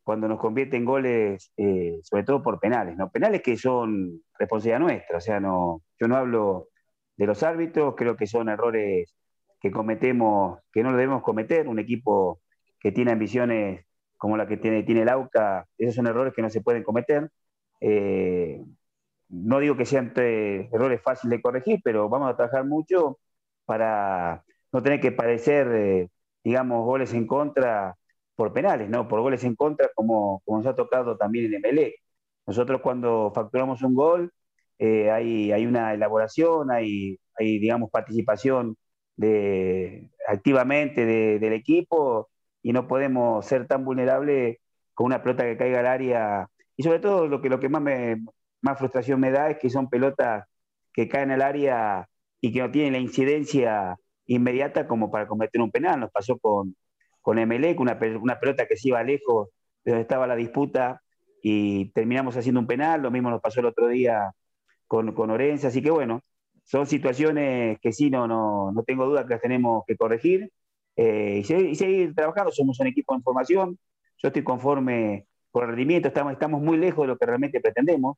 cuando 0.02 0.28
nos 0.28 0.40
convierten 0.40 0.84
goles, 0.84 1.52
eh, 1.56 2.00
sobre 2.02 2.24
todo 2.24 2.42
por 2.42 2.60
penales, 2.60 2.96
¿no? 2.96 3.10
Penales 3.10 3.42
que 3.42 3.56
son 3.56 4.22
responsabilidad 4.38 4.80
nuestra, 4.80 5.18
o 5.18 5.20
sea, 5.20 5.40
no, 5.40 5.82
yo 6.00 6.08
no 6.08 6.16
hablo 6.16 6.68
de 7.16 7.26
los 7.26 7.42
árbitros, 7.42 7.94
creo 7.96 8.16
que 8.16 8.26
son 8.26 8.48
errores 8.48 9.14
que 9.60 9.70
cometemos, 9.70 10.60
que 10.72 10.82
no 10.82 10.92
debemos 10.92 11.22
cometer, 11.22 11.68
un 11.68 11.78
equipo 11.78 12.40
que 12.80 12.92
tiene 12.92 13.12
ambiciones 13.12 13.84
como 14.16 14.36
la 14.36 14.46
que 14.46 14.56
tiene, 14.56 14.82
tiene 14.84 15.02
el 15.02 15.08
AUCA, 15.10 15.66
esos 15.78 15.94
son 15.94 16.06
errores 16.06 16.34
que 16.34 16.42
no 16.42 16.50
se 16.50 16.62
pueden 16.62 16.82
cometer. 16.82 17.30
Eh, 17.80 18.62
no 19.28 19.60
digo 19.60 19.76
que 19.76 19.86
sean 19.86 20.12
errores 20.16 21.00
fáciles 21.02 21.38
de 21.38 21.42
corregir, 21.42 21.80
pero 21.84 22.08
vamos 22.08 22.30
a 22.30 22.36
trabajar 22.36 22.66
mucho 22.66 23.18
para 23.64 24.44
no 24.72 24.82
tener 24.82 25.00
que 25.00 25.12
padecer 25.12 25.68
eh, 25.74 26.08
digamos, 26.44 26.84
goles 26.84 27.12
en 27.14 27.26
contra 27.26 27.96
por 28.36 28.52
penales, 28.52 28.88
¿no? 28.90 29.08
Por 29.08 29.20
goles 29.20 29.44
en 29.44 29.54
contra, 29.56 29.90
como, 29.94 30.40
como 30.44 30.58
nos 30.58 30.66
ha 30.66 30.74
tocado 30.74 31.16
también 31.16 31.52
en 31.52 31.60
MLE. 31.60 31.96
Nosotros 32.46 32.80
cuando 32.82 33.32
facturamos 33.34 33.82
un 33.82 33.94
gol, 33.94 34.32
eh, 34.78 35.10
hay, 35.10 35.52
hay, 35.52 35.66
una 35.66 35.94
elaboración, 35.94 36.70
hay, 36.70 37.18
hay 37.38 37.58
digamos, 37.58 37.90
participación 37.90 38.76
de, 39.16 40.10
activamente 40.28 41.04
del 41.06 41.52
equipo 41.52 42.30
y 42.62 42.72
no 42.72 42.88
podemos 42.88 43.44
ser 43.46 43.66
tan 43.66 43.84
vulnerables 43.84 44.58
con 44.94 45.06
una 45.06 45.22
pelota 45.22 45.44
que 45.44 45.56
caiga 45.56 45.80
al 45.80 45.86
área. 45.86 46.48
Y 46.76 46.82
sobre 46.82 47.00
todo 47.00 47.28
lo 47.28 47.42
que, 47.42 47.50
lo 47.50 47.60
que 47.60 47.68
más, 47.68 47.82
me, 47.82 48.24
más 48.62 48.78
frustración 48.78 49.20
me 49.20 49.30
da 49.30 49.50
es 49.50 49.58
que 49.58 49.70
son 49.70 49.90
pelotas 49.90 50.46
que 50.92 51.08
caen 51.08 51.30
al 51.30 51.42
área 51.42 52.08
y 52.40 52.52
que 52.52 52.60
no 52.60 52.70
tienen 52.70 52.94
la 52.94 52.98
incidencia 53.00 53.96
inmediata 54.34 54.86
como 54.86 55.10
para 55.10 55.26
cometer 55.26 55.60
un 55.60 55.70
penal. 55.70 56.00
Nos 56.00 56.10
pasó 56.10 56.38
con, 56.38 56.76
con 57.20 57.38
Emelec, 57.38 57.78
una, 57.80 57.98
una 58.20 58.38
pelota 58.38 58.66
que 58.66 58.76
se 58.76 58.88
iba 58.88 59.02
lejos 59.02 59.48
de 59.84 59.92
donde 59.92 60.02
estaba 60.02 60.26
la 60.26 60.36
disputa 60.36 61.02
y 61.42 61.90
terminamos 61.92 62.36
haciendo 62.36 62.60
un 62.60 62.66
penal. 62.66 63.02
Lo 63.02 63.10
mismo 63.10 63.30
nos 63.30 63.40
pasó 63.40 63.60
el 63.60 63.66
otro 63.66 63.88
día 63.88 64.32
con, 64.86 65.12
con 65.14 65.30
Orense. 65.30 65.66
Así 65.66 65.82
que 65.82 65.90
bueno, 65.90 66.20
son 66.64 66.86
situaciones 66.86 67.78
que 67.80 67.92
sí, 67.92 68.08
no, 68.10 68.28
no, 68.28 68.70
no 68.72 68.82
tengo 68.84 69.06
duda 69.06 69.24
que 69.24 69.34
las 69.34 69.42
tenemos 69.42 69.82
que 69.86 69.96
corregir 69.96 70.50
eh, 70.96 71.38
y, 71.40 71.44
seguir, 71.44 71.70
y, 71.70 71.74
seguir, 71.74 72.14
trabajando. 72.14 72.52
Somos 72.52 72.78
un 72.78 72.86
equipo 72.86 73.14
en 73.14 73.22
formación. 73.22 73.78
Yo 74.18 74.28
estoy 74.28 74.44
conforme 74.44 75.26
con 75.50 75.64
el 75.64 75.70
rendimiento. 75.70 76.08
Estamos, 76.08 76.32
estamos 76.32 76.62
muy 76.62 76.76
lejos 76.78 77.02
de 77.02 77.08
lo 77.08 77.18
que 77.18 77.26
realmente 77.26 77.60
pretendemos. 77.60 78.16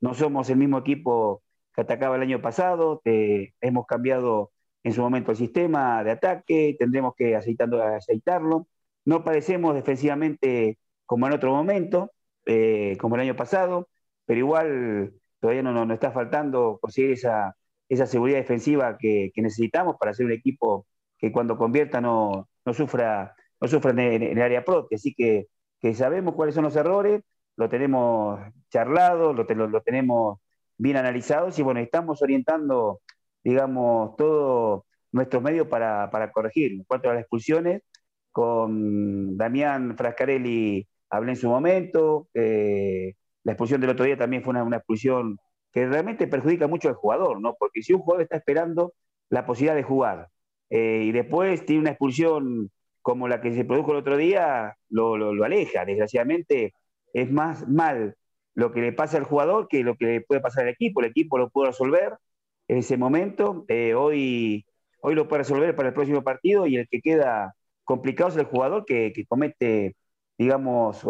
No 0.00 0.14
somos 0.14 0.50
el 0.50 0.56
mismo 0.56 0.78
equipo 0.78 1.42
que 1.72 1.82
atacaba 1.82 2.16
el 2.16 2.22
año 2.22 2.42
pasado. 2.42 3.00
Eh, 3.04 3.52
hemos 3.60 3.86
cambiado 3.86 4.50
en 4.84 4.92
su 4.92 5.00
momento 5.00 5.30
el 5.30 5.36
sistema 5.36 6.02
de 6.04 6.12
ataque, 6.12 6.76
tendremos 6.78 7.14
que 7.16 7.36
aceitarlo. 7.36 8.66
No 9.04 9.24
padecemos 9.24 9.74
defensivamente 9.74 10.78
como 11.06 11.26
en 11.26 11.32
otro 11.34 11.52
momento, 11.52 12.12
eh, 12.46 12.96
como 13.00 13.14
el 13.16 13.22
año 13.22 13.36
pasado, 13.36 13.88
pero 14.26 14.38
igual 14.38 15.12
todavía 15.40 15.62
no 15.62 15.72
nos 15.72 15.94
está 15.94 16.10
faltando 16.12 16.78
conseguir 16.80 17.12
esa, 17.12 17.56
esa 17.88 18.06
seguridad 18.06 18.38
defensiva 18.38 18.96
que, 18.98 19.30
necesitamos 19.36 19.96
para 19.98 20.14
ser 20.14 20.26
un 20.26 20.32
equipo 20.32 20.86
que 21.18 21.32
cuando 21.32 21.56
convierta 21.58 22.00
no, 22.00 22.48
no 22.64 22.74
sufra, 22.74 23.34
no 23.60 23.68
sufra 23.68 23.90
en, 23.90 24.22
el 24.22 24.42
área 24.42 24.64
propia. 24.64 24.96
Así 24.96 25.14
que, 25.14 25.48
que, 25.80 25.94
sabemos 25.94 26.34
cuáles 26.34 26.54
son 26.54 26.64
los 26.64 26.76
errores, 26.76 27.22
lo 27.56 27.68
tenemos 27.68 28.40
charlado, 28.70 29.32
lo, 29.32 29.44
lo, 29.44 29.68
lo 29.68 29.82
tenemos 29.82 30.38
bien 30.78 30.96
analizados 30.96 31.58
y 31.58 31.62
bueno, 31.62 31.80
estamos 31.80 32.22
orientando 32.22 33.00
digamos, 33.44 34.16
todos 34.16 34.84
nuestros 35.12 35.42
medios 35.42 35.68
para, 35.68 36.10
para, 36.10 36.32
corregir. 36.32 36.72
En 36.72 36.84
cuanto 36.84 37.10
a 37.10 37.14
las 37.14 37.22
expulsiones, 37.22 37.82
con 38.32 39.36
Damián 39.36 39.96
Frascarelli 39.96 40.86
hablé 41.10 41.32
en 41.32 41.36
su 41.36 41.48
momento, 41.48 42.28
eh, 42.34 43.14
la 43.44 43.52
expulsión 43.52 43.80
del 43.80 43.90
otro 43.90 44.04
día 44.06 44.16
también 44.16 44.42
fue 44.42 44.54
una, 44.60 44.76
expulsión 44.76 45.38
que 45.72 45.86
realmente 45.86 46.26
perjudica 46.26 46.66
mucho 46.66 46.88
al 46.88 46.94
jugador, 46.94 47.40
¿no? 47.40 47.54
Porque 47.58 47.82
si 47.82 47.92
un 47.92 48.00
jugador 48.00 48.22
está 48.22 48.36
esperando 48.36 48.94
la 49.30 49.46
posibilidad 49.46 49.74
de 49.74 49.82
jugar 49.82 50.28
eh, 50.70 51.02
y 51.04 51.12
después 51.12 51.64
tiene 51.66 51.82
una 51.82 51.90
expulsión 51.90 52.70
como 53.02 53.28
la 53.28 53.40
que 53.40 53.52
se 53.52 53.64
produjo 53.64 53.92
el 53.92 53.98
otro 53.98 54.16
día, 54.16 54.76
lo, 54.88 55.16
lo, 55.16 55.34
lo, 55.34 55.44
aleja. 55.44 55.84
Desgraciadamente 55.84 56.74
es 57.12 57.30
más 57.30 57.68
mal 57.68 58.16
lo 58.54 58.72
que 58.72 58.80
le 58.80 58.92
pasa 58.92 59.18
al 59.18 59.24
jugador 59.24 59.68
que 59.68 59.82
lo 59.82 59.96
que 59.96 60.06
le 60.06 60.20
puede 60.20 60.40
pasar 60.40 60.64
al 60.64 60.70
equipo. 60.70 61.00
El 61.00 61.06
equipo 61.08 61.38
lo 61.38 61.50
pudo 61.50 61.66
resolver, 61.66 62.14
ese 62.68 62.96
momento. 62.96 63.64
Eh, 63.68 63.94
hoy, 63.94 64.66
hoy 65.00 65.14
lo 65.14 65.28
puede 65.28 65.42
resolver 65.42 65.74
para 65.76 65.88
el 65.88 65.94
próximo 65.94 66.22
partido 66.22 66.66
y 66.66 66.76
el 66.76 66.88
que 66.88 67.00
queda 67.00 67.54
complicado 67.84 68.30
es 68.30 68.36
el 68.36 68.46
jugador 68.46 68.84
que, 68.84 69.12
comete, 69.28 69.96
digamos, 70.38 71.04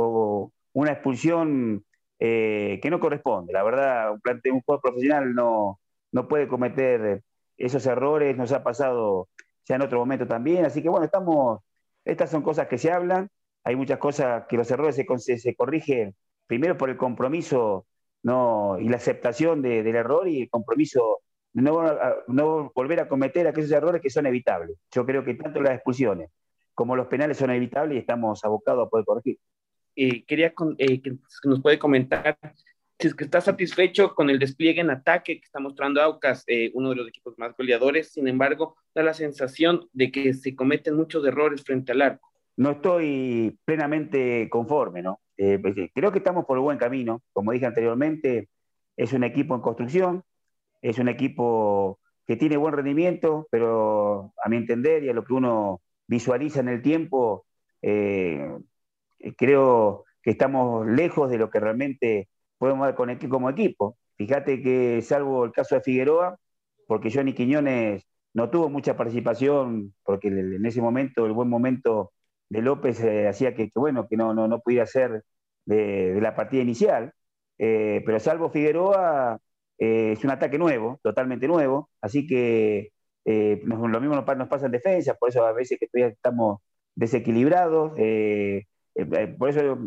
una 0.72 0.92
expulsión 0.92 1.84
eh, 2.18 2.80
que 2.82 2.90
no 2.90 3.00
corresponde. 3.00 3.52
La 3.52 3.62
verdad, 3.62 4.12
un, 4.12 4.20
un 4.52 4.60
jugador 4.62 4.82
profesional 4.82 5.34
no, 5.34 5.80
no 6.12 6.28
puede 6.28 6.48
cometer 6.48 7.22
esos 7.56 7.86
errores, 7.86 8.36
nos 8.36 8.52
ha 8.52 8.62
pasado 8.62 9.28
ya 9.66 9.76
en 9.76 9.82
otro 9.82 9.98
momento 9.98 10.26
también. 10.26 10.64
Así 10.64 10.82
que 10.82 10.88
bueno, 10.88 11.04
estamos, 11.04 11.60
estas 12.04 12.30
son 12.30 12.42
cosas 12.42 12.68
que 12.68 12.78
se 12.78 12.90
hablan, 12.90 13.28
hay 13.64 13.76
muchas 13.76 13.98
cosas 13.98 14.44
que 14.48 14.56
los 14.56 14.70
errores 14.70 14.96
se, 14.96 15.38
se 15.38 15.54
corrigen 15.54 16.14
primero 16.46 16.76
por 16.76 16.90
el 16.90 16.96
compromiso 16.96 17.86
no, 18.22 18.78
y 18.78 18.88
la 18.88 18.96
aceptación 18.96 19.62
del 19.62 19.94
error 19.94 20.28
y 20.28 20.42
el 20.42 20.50
compromiso 20.50 21.20
no, 21.54 21.82
no 22.28 22.72
volver 22.74 23.00
a 23.00 23.08
cometer 23.08 23.46
aquellos 23.46 23.70
errores 23.70 24.00
que 24.00 24.10
son 24.10 24.26
evitables. 24.26 24.76
Yo 24.90 25.04
creo 25.04 25.24
que 25.24 25.34
tanto 25.34 25.60
las 25.60 25.74
expulsiones 25.74 26.30
como 26.74 26.96
los 26.96 27.06
penales 27.06 27.36
son 27.36 27.50
evitables 27.50 27.96
y 27.96 28.00
estamos 28.00 28.44
abocados 28.44 28.86
a 28.86 28.90
poder 28.90 29.04
corregir. 29.04 29.38
Eh, 29.94 30.24
quería 30.24 30.54
eh, 30.78 31.02
que 31.02 31.16
nos 31.44 31.60
puede 31.60 31.78
comentar 31.78 32.38
si 32.98 33.08
es 33.08 33.14
que 33.14 33.24
está 33.24 33.40
satisfecho 33.40 34.14
con 34.14 34.30
el 34.30 34.38
despliegue 34.38 34.80
en 34.80 34.90
ataque 34.90 35.38
que 35.38 35.44
está 35.44 35.58
mostrando 35.58 36.00
Aucas, 36.00 36.44
eh, 36.46 36.70
uno 36.74 36.90
de 36.90 36.96
los 36.96 37.08
equipos 37.08 37.36
más 37.36 37.54
goleadores, 37.56 38.12
sin 38.12 38.28
embargo, 38.28 38.76
da 38.94 39.02
la 39.02 39.12
sensación 39.12 39.88
de 39.92 40.12
que 40.12 40.32
se 40.34 40.54
cometen 40.54 40.94
muchos 40.94 41.26
errores 41.26 41.64
frente 41.64 41.92
al 41.92 42.02
arco. 42.02 42.30
No 42.56 42.72
estoy 42.72 43.58
plenamente 43.64 44.48
conforme, 44.48 45.02
¿no? 45.02 45.20
Pues, 45.36 45.74
creo 45.92 46.12
que 46.12 46.18
estamos 46.18 46.44
por 46.44 46.58
el 46.58 46.62
buen 46.62 46.78
camino. 46.78 47.22
Como 47.32 47.50
dije 47.50 47.66
anteriormente, 47.66 48.48
es 48.96 49.12
un 49.12 49.24
equipo 49.24 49.56
en 49.56 49.62
construcción, 49.62 50.22
es 50.82 50.98
un 50.98 51.08
equipo 51.08 52.00
que 52.26 52.36
tiene 52.36 52.56
buen 52.56 52.74
rendimiento, 52.74 53.48
pero 53.50 54.34
a 54.44 54.48
mi 54.48 54.56
entender 54.56 55.04
y 55.04 55.08
a 55.08 55.14
lo 55.14 55.24
que 55.24 55.34
uno 55.34 55.80
visualiza 56.06 56.60
en 56.60 56.68
el 56.68 56.82
tiempo, 56.82 57.46
eh, 57.82 58.48
creo 59.36 60.04
que 60.22 60.30
estamos 60.30 60.86
lejos 60.86 61.30
de 61.30 61.38
lo 61.38 61.50
que 61.50 61.60
realmente 61.60 62.28
podemos 62.58 62.86
dar 62.86 62.94
con 62.94 63.14
como 63.28 63.50
equipo. 63.50 63.96
Fíjate 64.16 64.62
que 64.62 65.02
salvo 65.02 65.44
el 65.44 65.52
caso 65.52 65.74
de 65.74 65.80
Figueroa, 65.82 66.38
porque 66.86 67.10
Johnny 67.10 67.32
Quiñones 67.34 68.06
no 68.34 68.50
tuvo 68.50 68.68
mucha 68.68 68.96
participación, 68.96 69.94
porque 70.04 70.28
en 70.28 70.64
ese 70.66 70.80
momento, 70.80 71.26
el 71.26 71.32
buen 71.32 71.48
momento 71.48 72.12
de 72.48 72.62
López 72.62 73.02
eh, 73.02 73.28
hacía 73.28 73.54
que, 73.54 73.70
bueno, 73.74 74.06
que 74.08 74.16
no, 74.16 74.34
no, 74.34 74.48
no 74.48 74.60
pudiera 74.60 74.86
ser 74.86 75.24
de, 75.64 76.18
la 76.20 76.34
partida 76.34 76.62
inicial. 76.62 77.12
Eh, 77.58 78.02
pero 78.06 78.20
salvo 78.20 78.50
Figueroa, 78.50 79.38
eh, 79.82 80.12
es 80.12 80.22
un 80.22 80.30
ataque 80.30 80.58
nuevo, 80.58 81.00
totalmente 81.02 81.48
nuevo, 81.48 81.90
así 82.00 82.24
que 82.24 82.92
eh, 83.24 83.60
lo 83.64 84.00
mismo 84.00 84.14
nos, 84.14 84.48
pasa 84.48 84.66
en 84.66 84.72
defensa, 84.72 85.14
por 85.14 85.30
eso 85.30 85.44
a 85.44 85.52
veces 85.52 85.76
que 85.80 85.88
estamos 86.06 86.60
desequilibrados, 86.94 87.92
eh, 87.96 88.66
por 89.36 89.48
eso 89.48 89.78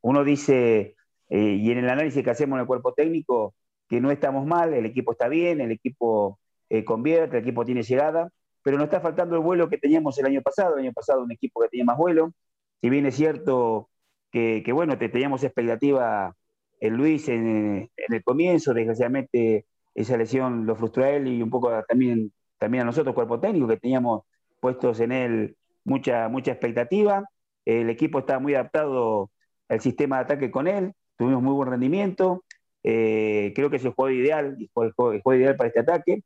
uno 0.00 0.24
dice, 0.24 0.96
y 1.28 1.70
en 1.70 1.78
el 1.78 1.88
análisis 1.88 2.24
que 2.24 2.30
hacemos 2.30 2.56
en 2.56 2.62
el 2.62 2.66
cuerpo 2.66 2.92
técnico, 2.92 3.54
que 3.88 4.00
no 4.00 4.10
estamos 4.10 4.44
mal, 4.46 4.74
el 4.74 4.84
equipo 4.84 5.12
está 5.12 5.28
bien, 5.28 5.60
el 5.60 5.70
equipo 5.70 6.40
convierte, 6.84 7.36
el 7.36 7.44
equipo 7.44 7.64
tiene 7.64 7.84
llegada, 7.84 8.30
pero 8.64 8.78
nos 8.78 8.86
está 8.86 9.00
faltando 9.00 9.36
el 9.36 9.42
vuelo 9.42 9.68
que 9.68 9.78
teníamos 9.78 10.18
el 10.18 10.26
año 10.26 10.42
pasado, 10.42 10.74
el 10.74 10.86
año 10.86 10.92
pasado 10.92 11.22
un 11.22 11.30
equipo 11.30 11.60
que 11.60 11.68
tenía 11.68 11.84
más 11.84 11.98
vuelo, 11.98 12.32
si 12.80 12.90
bien 12.90 13.06
es 13.06 13.14
cierto 13.14 13.90
que, 14.32 14.64
que 14.64 14.72
bueno, 14.72 14.98
teníamos 14.98 15.44
expectativa 15.44 16.34
el 16.80 16.94
Luis 16.94 17.28
en, 17.28 17.90
el 17.96 18.24
comienzo, 18.24 18.74
desgraciadamente 18.74 19.66
esa 19.94 20.16
lesión 20.16 20.66
lo 20.66 20.76
frustró 20.76 21.04
a 21.04 21.10
él 21.10 21.28
y 21.28 21.42
un 21.42 21.50
poco 21.50 21.70
también, 21.86 22.32
también 22.58 22.82
a 22.82 22.86
nosotros, 22.86 23.14
cuerpo 23.14 23.40
técnico, 23.40 23.68
que 23.68 23.76
teníamos 23.76 24.22
puestos 24.60 25.00
en 25.00 25.12
él 25.12 25.56
mucha, 25.84 26.28
mucha 26.28 26.52
expectativa. 26.52 27.24
el 27.64 27.90
equipo 27.90 28.20
estaba 28.20 28.40
muy 28.40 28.54
adaptado 28.54 29.30
al 29.68 29.80
sistema 29.80 30.16
de 30.16 30.22
ataque 30.24 30.50
con 30.50 30.68
él, 30.68 30.92
tuvimos 31.16 31.42
muy 31.42 31.54
buen 31.54 31.70
rendimiento, 31.70 32.44
eh, 32.82 33.52
creo 33.54 33.70
que 33.70 33.76
es 33.76 33.84
el 33.84 33.92
juego 33.92 34.10
ideal, 34.10 34.56
el 34.58 34.92
juego, 34.92 35.34
ideal 35.34 35.56
para 35.56 35.68
este 35.68 35.80
ataque, 35.80 36.22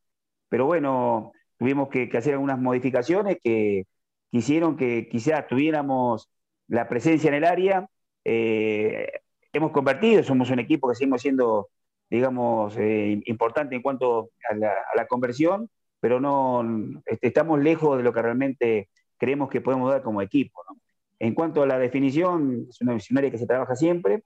pero 0.49 0.67
bueno, 0.67 1.33
tuvimos 1.59 1.89
que, 1.89 2.09
hacer 2.17 2.35
algunas 2.35 2.59
modificaciones 2.59 3.39
que, 3.43 3.85
quisieron 4.31 4.77
que 4.77 5.09
quizás 5.09 5.47
tuviéramos 5.47 6.29
la 6.69 6.89
presencia 6.89 7.29
en 7.29 7.35
el 7.35 7.45
área. 7.45 7.89
Eh, 8.25 9.09
hemos 9.55 9.73
convertido, 9.73 10.23
somos 10.23 10.51
un 10.51 10.59
equipo 10.59 10.89
que 10.89 10.95
seguimos 10.95 11.23
siendo, 11.23 11.69
digamos, 12.11 12.77
eh, 12.77 13.21
importante 13.27 13.77
en 13.77 13.83
cuanto 13.83 14.31
a 14.51 14.55
la, 14.55 15.07
conversión, 15.07 15.71
pero 16.01 16.21
no 16.21 16.63
este, 17.07 17.29
estamos 17.29 17.61
lejos 17.61 17.97
de 17.97 18.03
lo 18.03 18.13
que 18.13 18.23
realmente 18.23 18.89
creemos 19.17 19.49
que 19.49 19.61
podemos 19.61 19.91
dar 19.91 20.03
como 20.03 20.23
equipo. 20.23 20.61
En 21.19 21.35
cuanto 21.35 21.63
a 21.63 21.67
la 21.67 21.79
definición, 21.79 22.67
es 22.69 22.81
una, 22.81 22.95
visionaria 22.95 23.31
que 23.31 23.39
se 23.39 23.47
trabaja 23.47 23.77
siempre, 23.77 24.25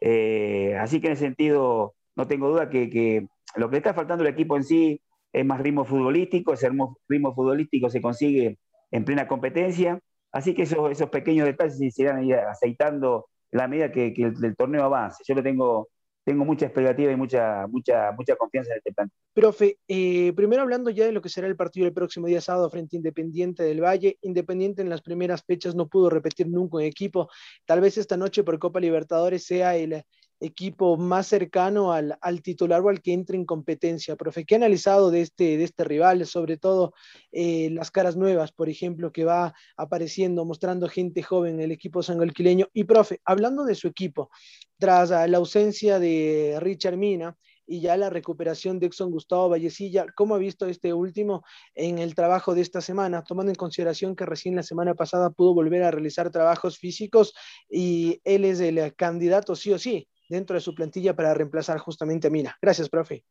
eh, 0.00 0.76
así 0.80 1.00
que 1.00 1.08
en 1.08 1.14
ese 1.14 1.24
sentido 1.24 1.94
no 2.16 2.26
tengo 2.26 2.48
duda 2.48 2.70
que, 2.70 3.26
lo 3.56 3.70
que 3.70 3.76
está 3.78 3.94
faltando 3.94 4.24
el 4.24 4.30
equipo 4.30 4.56
en 4.56 4.64
sí 4.64 5.00
es 5.32 5.44
más 5.44 5.60
ritmo 5.60 5.84
futbolístico, 5.84 6.52
ese 6.52 6.70
ritmo 7.08 7.34
futbolístico 7.34 7.90
se 7.90 8.00
consigue 8.00 8.58
en 8.90 9.04
plena 9.04 9.28
competencia, 9.28 10.00
así 10.32 10.54
que 10.54 10.62
esos, 10.62 10.90
esos 10.90 11.10
pequeños 11.10 11.46
detalles 11.46 11.78
se 11.78 12.02
irán 12.02 12.30
aceitando 12.48 13.26
la 13.50 13.68
medida 13.68 13.90
que, 13.90 14.14
el, 14.16 14.56
torneo 14.56 14.84
avance. 14.84 15.22
Yo 15.26 15.34
lo 15.34 15.42
tengo 15.42 15.88
tengo 16.24 16.44
mucha 16.44 16.66
expectativa 16.66 17.10
y 17.10 17.16
mucha, 17.16 17.66
mucha, 17.68 18.12
mucha 18.12 18.36
confianza 18.36 18.72
en 18.72 18.78
este 18.78 18.92
plan. 18.92 19.10
Profe, 19.32 19.78
eh, 19.88 20.34
primero 20.36 20.60
hablando 20.60 20.90
ya 20.90 21.06
de 21.06 21.12
lo 21.12 21.22
que 21.22 21.30
será 21.30 21.46
el 21.46 21.56
partido 21.56 21.86
el 21.86 21.94
próximo 21.94 22.26
día 22.26 22.42
sábado 22.42 22.68
frente 22.68 22.96
a 22.96 22.98
Independiente 22.98 23.62
del 23.62 23.82
Valle. 23.82 24.18
Independiente 24.20 24.82
en 24.82 24.90
las 24.90 25.00
primeras 25.00 25.42
fechas 25.42 25.74
no 25.74 25.88
pudo 25.88 26.10
repetir 26.10 26.46
nunca 26.46 26.80
en 26.80 26.84
equipo. 26.84 27.30
Tal 27.64 27.80
vez 27.80 27.96
esta 27.96 28.18
noche 28.18 28.44
por 28.44 28.58
Copa 28.58 28.78
Libertadores 28.78 29.46
sea 29.46 29.74
el, 29.76 30.04
equipo 30.40 30.96
más 30.96 31.26
cercano 31.26 31.92
al, 31.92 32.42
titular 32.42 32.80
o 32.80 32.88
al 32.88 33.02
que 33.02 33.12
entre 33.12 33.36
en 33.36 33.44
competencia. 33.44 34.16
Profe, 34.16 34.44
¿qué 34.44 34.54
ha 34.54 34.58
analizado 34.58 35.10
de 35.10 35.22
este, 35.22 35.56
de 35.56 35.64
este 35.64 35.84
rival? 35.84 36.24
Sobre 36.26 36.56
todo 36.56 36.94
eh, 37.32 37.70
las 37.72 37.90
caras 37.90 38.16
nuevas, 38.16 38.52
por 38.52 38.68
ejemplo, 38.68 39.12
que 39.12 39.24
va 39.24 39.54
apareciendo, 39.76 40.44
mostrando 40.44 40.88
gente 40.88 41.22
joven 41.22 41.54
en 41.54 41.60
el 41.62 41.72
equipo 41.72 42.02
sangolquileño. 42.02 42.68
Y, 42.72 42.84
profe, 42.84 43.20
hablando 43.24 43.64
de 43.64 43.74
su 43.74 43.88
equipo, 43.88 44.30
tras 44.78 45.10
la 45.10 45.38
ausencia 45.38 45.98
de 45.98 46.58
Richard 46.60 46.96
Mina, 46.96 47.36
y 47.68 47.80
ya 47.80 47.98
la 47.98 48.08
recuperación 48.08 48.78
de 48.80 48.86
Exxon 48.86 49.10
Gustavo 49.10 49.50
Vallecilla. 49.50 50.06
¿Cómo 50.16 50.34
ha 50.34 50.38
visto 50.38 50.66
este 50.66 50.94
último 50.94 51.44
en 51.74 51.98
el 51.98 52.14
trabajo 52.14 52.54
de 52.54 52.62
esta 52.62 52.80
semana, 52.80 53.22
tomando 53.22 53.52
en 53.52 53.56
consideración 53.56 54.16
que 54.16 54.24
recién 54.24 54.56
la 54.56 54.62
semana 54.62 54.94
pasada 54.94 55.28
pudo 55.28 55.52
volver 55.52 55.82
a 55.82 55.90
realizar 55.90 56.30
trabajos 56.30 56.78
físicos 56.78 57.34
y 57.68 58.22
él 58.24 58.46
es 58.46 58.60
el 58.60 58.96
candidato 58.96 59.54
sí 59.54 59.70
o 59.72 59.78
sí 59.78 60.08
dentro 60.28 60.54
de 60.54 60.60
su 60.60 60.74
plantilla 60.74 61.14
para 61.14 61.34
reemplazar 61.34 61.78
justamente 61.78 62.28
a 62.28 62.30
Mina. 62.30 62.56
Gracias, 62.60 62.88
profe. 62.88 63.24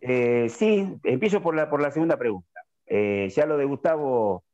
Eh, 0.00 0.48
sí, 0.48 0.96
empiezo 1.02 1.42
por 1.42 1.54
la, 1.54 1.68
por 1.68 1.80
la 1.80 1.90
segunda 1.90 2.16
pregunta. 2.16 2.60
Eh, 2.86 3.28
ya 3.34 3.46
lo 3.46 3.56
de 3.56 3.64
Gustavo 3.64 4.44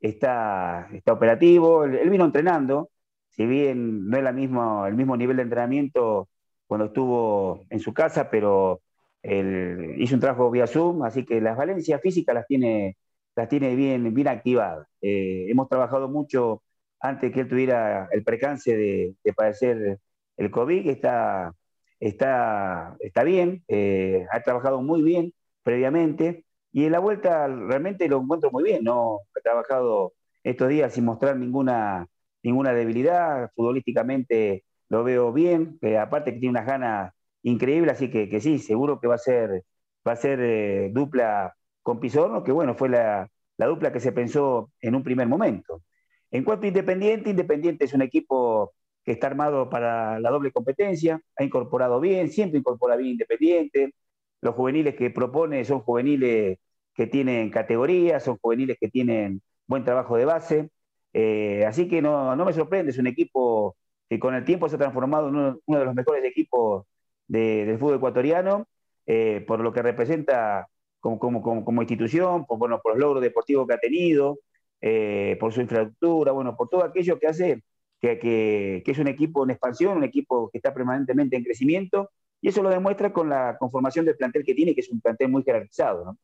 está, 0.00 0.88
está 0.92 1.12
operativo, 1.12 1.84
él, 1.84 2.10
vino 2.10 2.24
entrenando, 2.24 2.90
si 3.30 3.46
bien 3.46 4.08
no 4.08 4.16
es 4.16 4.26
el 4.26 4.94
mismo 4.94 5.16
nivel 5.16 5.36
de 5.36 5.42
entrenamiento 5.42 6.28
cuando 6.66 6.86
estuvo 6.86 7.66
en 7.70 7.80
su 7.80 7.94
casa, 7.94 8.30
pero 8.30 8.80
él 9.22 9.94
hizo 9.98 10.14
un 10.14 10.20
trabajo 10.20 10.50
vía 10.50 10.66
Zoom, 10.66 11.02
así 11.02 11.24
que 11.24 11.40
las 11.40 11.56
valencias 11.56 12.00
físicas 12.00 12.34
las 12.34 12.46
tiene, 12.46 12.96
las 13.34 13.48
tiene 13.48 13.74
bien, 13.74 14.12
bien 14.14 14.28
activadas. 14.28 14.86
Eh, 15.00 15.46
hemos 15.48 15.68
trabajado 15.68 16.08
mucho 16.08 16.62
antes 17.00 17.32
que 17.32 17.40
él 17.40 17.48
tuviera 17.48 18.08
el 18.12 18.24
precance 18.24 18.76
de, 18.76 19.14
de 19.22 19.32
padecer 19.32 19.98
el 20.36 20.50
COVID 20.50 20.88
está, 20.88 21.52
está, 22.00 22.96
está 23.00 23.24
bien, 23.24 23.64
eh, 23.68 24.26
ha 24.30 24.40
trabajado 24.42 24.82
muy 24.82 25.02
bien 25.02 25.32
previamente 25.62 26.44
y 26.72 26.84
en 26.84 26.92
la 26.92 26.98
vuelta 26.98 27.46
realmente 27.48 28.08
lo 28.08 28.20
encuentro 28.20 28.50
muy 28.50 28.64
bien, 28.64 28.84
¿no? 28.84 29.20
Ha 29.36 29.40
trabajado 29.40 30.12
estos 30.44 30.68
días 30.68 30.92
sin 30.92 31.04
mostrar 31.04 31.36
ninguna, 31.36 32.06
ninguna 32.42 32.72
debilidad, 32.72 33.50
futbolísticamente 33.54 34.64
lo 34.88 35.02
veo 35.04 35.32
bien, 35.32 35.78
aparte 36.00 36.32
que 36.32 36.38
tiene 36.38 36.50
unas 36.50 36.66
ganas 36.66 37.12
increíbles, 37.42 37.94
así 37.94 38.10
que, 38.10 38.28
que, 38.28 38.40
sí, 38.40 38.58
seguro 38.58 39.00
que 39.00 39.08
va 39.08 39.16
a 39.16 39.18
ser, 39.18 39.64
va 40.06 40.12
a 40.12 40.16
ser 40.16 40.40
eh, 40.40 40.90
dupla 40.92 41.54
con 41.82 42.00
Pizorno, 42.00 42.44
que 42.44 42.52
bueno, 42.52 42.74
fue 42.74 42.88
la, 42.88 43.28
la 43.56 43.66
dupla 43.66 43.92
que 43.92 44.00
se 44.00 44.12
pensó 44.12 44.70
en 44.80 44.94
un 44.94 45.02
primer 45.02 45.28
momento. 45.28 45.82
En 46.30 46.44
cuanto 46.44 46.64
a 46.64 46.68
Independiente, 46.68 47.30
Independiente 47.30 47.84
es 47.84 47.94
un 47.94 48.02
equipo 48.02 48.74
que 49.06 49.12
está 49.12 49.28
armado 49.28 49.70
para 49.70 50.18
la 50.20 50.30
doble 50.30 50.52
competencia, 50.52 51.22
ha 51.36 51.44
incorporado 51.44 52.00
bien, 52.00 52.28
siempre 52.30 52.58
incorpora 52.58 52.96
bien 52.96 53.12
Independiente. 53.12 53.94
Los 54.42 54.54
juveniles 54.56 54.96
que 54.96 55.10
propone 55.10 55.64
son 55.64 55.80
juveniles 55.80 56.58
que 56.94 57.06
tienen 57.06 57.50
categoría, 57.50 58.20
son 58.20 58.36
juveniles 58.38 58.78
que 58.80 58.88
tienen 58.88 59.42
buen 59.68 59.84
trabajo 59.84 60.16
de 60.16 60.24
base. 60.24 60.70
Eh, 61.12 61.64
así 61.66 61.88
que 61.88 62.02
no, 62.02 62.34
me 62.36 62.52
sorprende, 62.52 62.90
es 62.90 62.98
un 62.98 63.06
equipo 63.06 63.76
que 64.08 64.18
con 64.18 64.34
el 64.34 64.44
tiempo 64.44 64.68
se 64.68 64.74
ha 64.76 64.78
transformado 64.78 65.28
en 65.28 65.36
uno, 65.36 65.78
de 65.78 65.84
los 65.84 65.94
mejores 65.94 66.24
equipos 66.24 66.86
del 67.28 67.78
fútbol 67.78 67.96
ecuatoriano, 67.96 68.66
eh, 69.06 69.44
por 69.46 69.60
lo 69.60 69.72
que 69.72 69.82
representa 69.82 70.68
como, 71.00 71.40
como, 71.42 71.82
institución, 71.82 72.44
por, 72.46 72.58
bueno, 72.58 72.80
por 72.82 72.92
los 72.92 73.00
logros 73.00 73.22
deportivos 73.22 73.66
que 73.68 73.74
ha 73.74 73.78
tenido, 73.78 74.40
eh, 74.80 75.36
por 75.40 75.52
su 75.52 75.60
infraestructura, 75.60 76.32
bueno, 76.32 76.56
por 76.56 76.68
todo 76.68 76.84
aquello 76.84 77.18
que 77.18 77.28
hace 77.28 77.62
que, 78.00 78.82
es 78.86 78.98
un 78.98 79.08
equipo 79.08 79.44
en 79.44 79.50
expansión, 79.50 79.96
un 79.96 80.04
equipo 80.04 80.50
que 80.50 80.58
está 80.58 80.72
permanentemente 80.74 81.36
en 81.36 81.44
crecimiento, 81.44 82.10
y 82.40 82.48
eso 82.48 82.62
lo 82.62 82.70
demuestra 82.70 83.12
con 83.12 83.28
la 83.28 83.56
conformación 83.58 84.04
del 84.04 84.16
plantel 84.16 84.44
que 84.44 84.54
tiene, 84.54 84.74
que 84.74 84.82
es 84.82 84.90
un 84.90 85.00
plantel 85.00 85.30
muy 85.30 85.42
jerarquizado. 85.42 86.16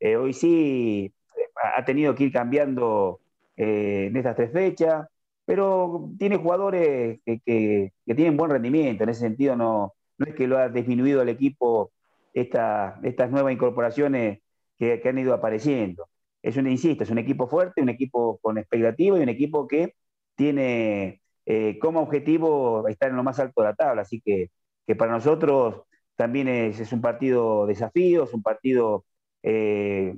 Eh, 0.00 0.16
hoy 0.16 0.32
sí 0.32 1.12
ha 1.76 1.84
tenido 1.84 2.14
que 2.14 2.24
ir 2.24 2.32
cambiando 2.32 3.20
eh, 3.56 4.06
en 4.08 4.16
estas 4.16 4.36
tres 4.36 4.52
fechas, 4.52 5.06
pero 5.44 6.10
tiene 6.18 6.36
jugadores 6.36 7.20
que, 7.24 7.92
tienen 8.04 8.36
buen 8.36 8.50
rendimiento, 8.50 9.04
en 9.04 9.10
ese 9.10 9.20
sentido 9.20 9.56
no, 9.56 9.94
no 10.18 10.26
es 10.26 10.34
que 10.34 10.46
lo 10.46 10.58
ha 10.58 10.68
disminuido 10.68 11.22
el 11.22 11.28
equipo 11.28 11.92
esta, 12.32 12.98
estas 13.02 13.30
nuevas 13.30 13.52
incorporaciones 13.52 14.40
que, 14.78 15.00
que 15.00 15.08
han 15.08 15.18
ido 15.18 15.34
apareciendo. 15.34 16.08
Es 16.42 16.56
un, 16.56 16.66
insisto, 16.68 17.04
es 17.04 17.10
un 17.10 17.18
equipo 17.18 17.46
fuerte, 17.46 17.80
un 17.80 17.88
equipo 17.88 18.38
con 18.42 18.58
expectativa 18.58 19.18
y 19.18 19.22
un 19.22 19.28
equipo 19.30 19.66
que 19.66 19.94
tiene 20.36 21.22
eh, 21.46 21.78
como 21.78 22.00
objetivo 22.00 22.86
estar 22.88 23.10
en 23.10 23.16
lo 23.16 23.22
más 23.22 23.38
alto 23.38 23.62
de 23.62 23.68
la 23.68 23.74
tabla. 23.74 24.02
Así 24.02 24.20
que, 24.20 24.50
para 24.96 25.12
nosotros 25.12 25.82
también 26.16 26.48
es, 26.48 26.92
un 26.92 27.00
partido 27.00 27.66
desafío, 27.66 28.24
es 28.24 28.34
un 28.34 28.42
partido, 28.42 29.04
eh, 29.42 30.14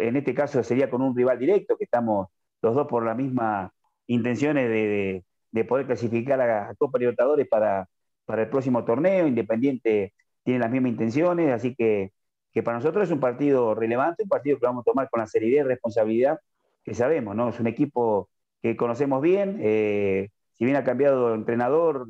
en 0.00 0.16
este 0.16 0.34
caso 0.34 0.62
sería 0.62 0.90
con 0.90 1.02
un 1.02 1.16
rival 1.16 1.38
directo, 1.38 1.76
que 1.76 1.84
estamos 1.84 2.28
los 2.62 2.74
dos 2.74 2.86
por 2.86 3.04
las 3.04 3.16
mismas 3.16 3.70
intenciones 4.06 4.68
de, 4.68 5.24
poder 5.68 5.86
clasificar 5.86 6.40
a, 6.40 6.74
Copa 6.76 6.98
Libertadores 6.98 7.46
para, 7.48 7.88
para 8.24 8.42
el 8.42 8.48
próximo 8.48 8.84
torneo. 8.84 9.26
Independiente 9.26 10.14
tiene 10.44 10.60
las 10.60 10.70
mismas 10.70 10.92
intenciones, 10.92 11.52
así 11.52 11.74
que, 11.74 12.12
que 12.52 12.62
para 12.62 12.78
nosotros 12.78 13.04
es 13.04 13.12
un 13.12 13.20
partido 13.20 13.74
relevante, 13.74 14.22
un 14.22 14.28
partido 14.28 14.58
que 14.58 14.66
vamos 14.66 14.82
a 14.82 14.90
tomar 14.90 15.10
con 15.10 15.20
la 15.20 15.26
seriedad 15.26 15.64
y 15.64 15.68
responsabilidad 15.68 16.38
que 16.84 16.94
sabemos, 16.94 17.36
¿no? 17.36 17.48
Es 17.50 17.60
un 17.60 17.66
equipo 17.66 18.28
que 18.62 18.76
conocemos 18.76 19.22
bien. 19.22 19.58
Eh, 19.62 20.30
si 20.54 20.64
bien 20.64 20.76
ha 20.76 20.84
cambiado 20.84 21.28
el 21.34 21.40
entrenador, 21.40 22.08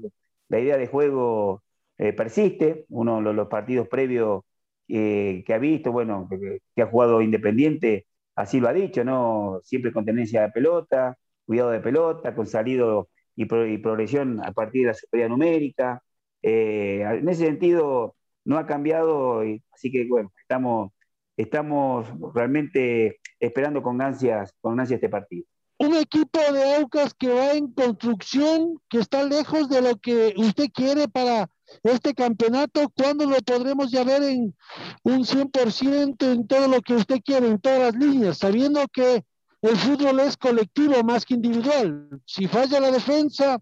la 0.48 0.60
idea 0.60 0.76
de 0.76 0.86
juego 0.86 1.62
eh, 1.98 2.12
persiste. 2.12 2.86
Uno 2.90 3.22
de 3.22 3.32
los, 3.34 3.48
partidos 3.48 3.88
previos 3.88 4.42
que 4.86 5.44
ha 5.54 5.58
visto, 5.58 5.92
bueno, 5.92 6.28
que, 6.30 6.82
ha 6.82 6.86
jugado 6.86 7.22
Independiente, 7.22 8.06
así 8.34 8.60
lo 8.60 8.68
ha 8.68 8.72
dicho, 8.74 9.04
¿no? 9.04 9.60
Siempre 9.64 9.92
con 9.92 10.04
tendencia 10.04 10.42
de 10.42 10.50
pelota, 10.50 11.16
cuidado 11.46 11.70
de 11.70 11.80
pelota, 11.80 12.34
con 12.34 12.46
salido 12.46 13.08
y, 13.36 13.46
progresión 13.46 14.40
a 14.44 14.52
partir 14.52 14.82
de 14.82 14.88
la 14.88 14.94
superioridad 14.94 15.30
numérica. 15.30 16.02
Eh, 16.42 17.02
en 17.02 17.28
ese 17.28 17.46
sentido, 17.46 18.16
no 18.44 18.58
ha 18.58 18.66
cambiado, 18.66 19.42
así 19.72 19.90
que 19.92 20.06
bueno, 20.08 20.32
estamos, 20.40 20.92
estamos 21.36 22.08
realmente 22.34 23.20
esperando 23.40 23.82
con 23.82 24.00
ansias, 24.02 24.54
con 24.60 24.78
ansias 24.80 24.98
este 24.98 25.08
partido 25.08 25.46
un 25.82 25.94
equipo 25.94 26.38
de 26.52 26.76
Aucas 26.76 27.12
que 27.12 27.28
va 27.28 27.52
en 27.52 27.72
construcción, 27.72 28.80
que 28.88 29.00
está 29.00 29.24
lejos 29.24 29.68
de 29.68 29.82
lo 29.82 29.96
que 29.96 30.32
usted 30.36 30.66
quiere 30.72 31.08
para 31.08 31.50
este 31.82 32.14
campeonato, 32.14 32.88
¿cuándo 32.96 33.26
lo 33.26 33.36
podremos 33.38 33.90
ya 33.90 34.04
ver 34.04 34.22
en 34.22 34.54
un 35.02 35.24
100% 35.24 36.32
en 36.32 36.46
todo 36.46 36.68
lo 36.68 36.80
que 36.82 36.94
usted 36.94 37.20
quiere, 37.24 37.48
en 37.48 37.60
todas 37.60 37.80
las 37.80 37.94
líneas, 37.96 38.38
sabiendo 38.38 38.80
que 38.92 39.24
el 39.60 39.76
fútbol 39.76 40.20
es 40.20 40.36
colectivo 40.36 41.02
más 41.02 41.24
que 41.24 41.34
individual? 41.34 42.08
Si 42.26 42.46
falla 42.46 42.78
la 42.78 42.92
defensa, 42.92 43.58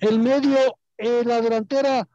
el 0.00 0.18
medio, 0.18 0.58
eh, 0.98 1.22
la 1.24 1.40
delantera, 1.40 2.06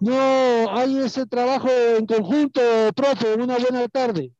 no 0.00 0.74
hay 0.74 0.98
ese 1.00 1.26
trabajo 1.26 1.68
en 1.68 2.06
conjunto, 2.06 2.62
profe, 2.96 3.34
una 3.34 3.58
buena 3.58 3.86
tarde. 3.88 4.32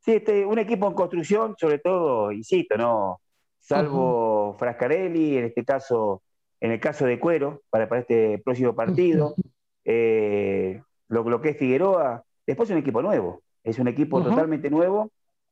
Sí, 0.00 0.14
este, 0.14 0.44
un 0.44 0.58
equipo 0.58 0.88
en 0.88 0.94
construcción, 0.94 1.54
sobre 1.56 1.78
todo, 1.78 2.32
insisto, 2.32 2.76
no 2.76 3.20
salvo 3.62 4.56
Frascarelli, 4.58 5.38
en 5.38 5.44
este 5.44 5.64
caso, 5.64 6.22
en 6.60 6.72
el 6.72 6.80
caso 6.80 7.06
de 7.06 7.18
Cuero, 7.18 7.62
para, 7.70 7.88
para 7.88 8.02
este 8.02 8.38
próximo 8.44 8.74
partido, 8.74 9.34
eh, 9.84 10.82
lo, 11.08 11.22
lo, 11.22 11.40
que 11.40 11.50
es 11.50 11.56
Figueroa, 11.56 12.24
después 12.46 12.68
es 12.68 12.74
un 12.74 12.80
equipo 12.80 13.00
nuevo, 13.00 13.42
es 13.62 13.78
un 13.78 13.88
equipo 13.88 14.22
totalmente 14.22 14.68
nuevo 14.68 15.10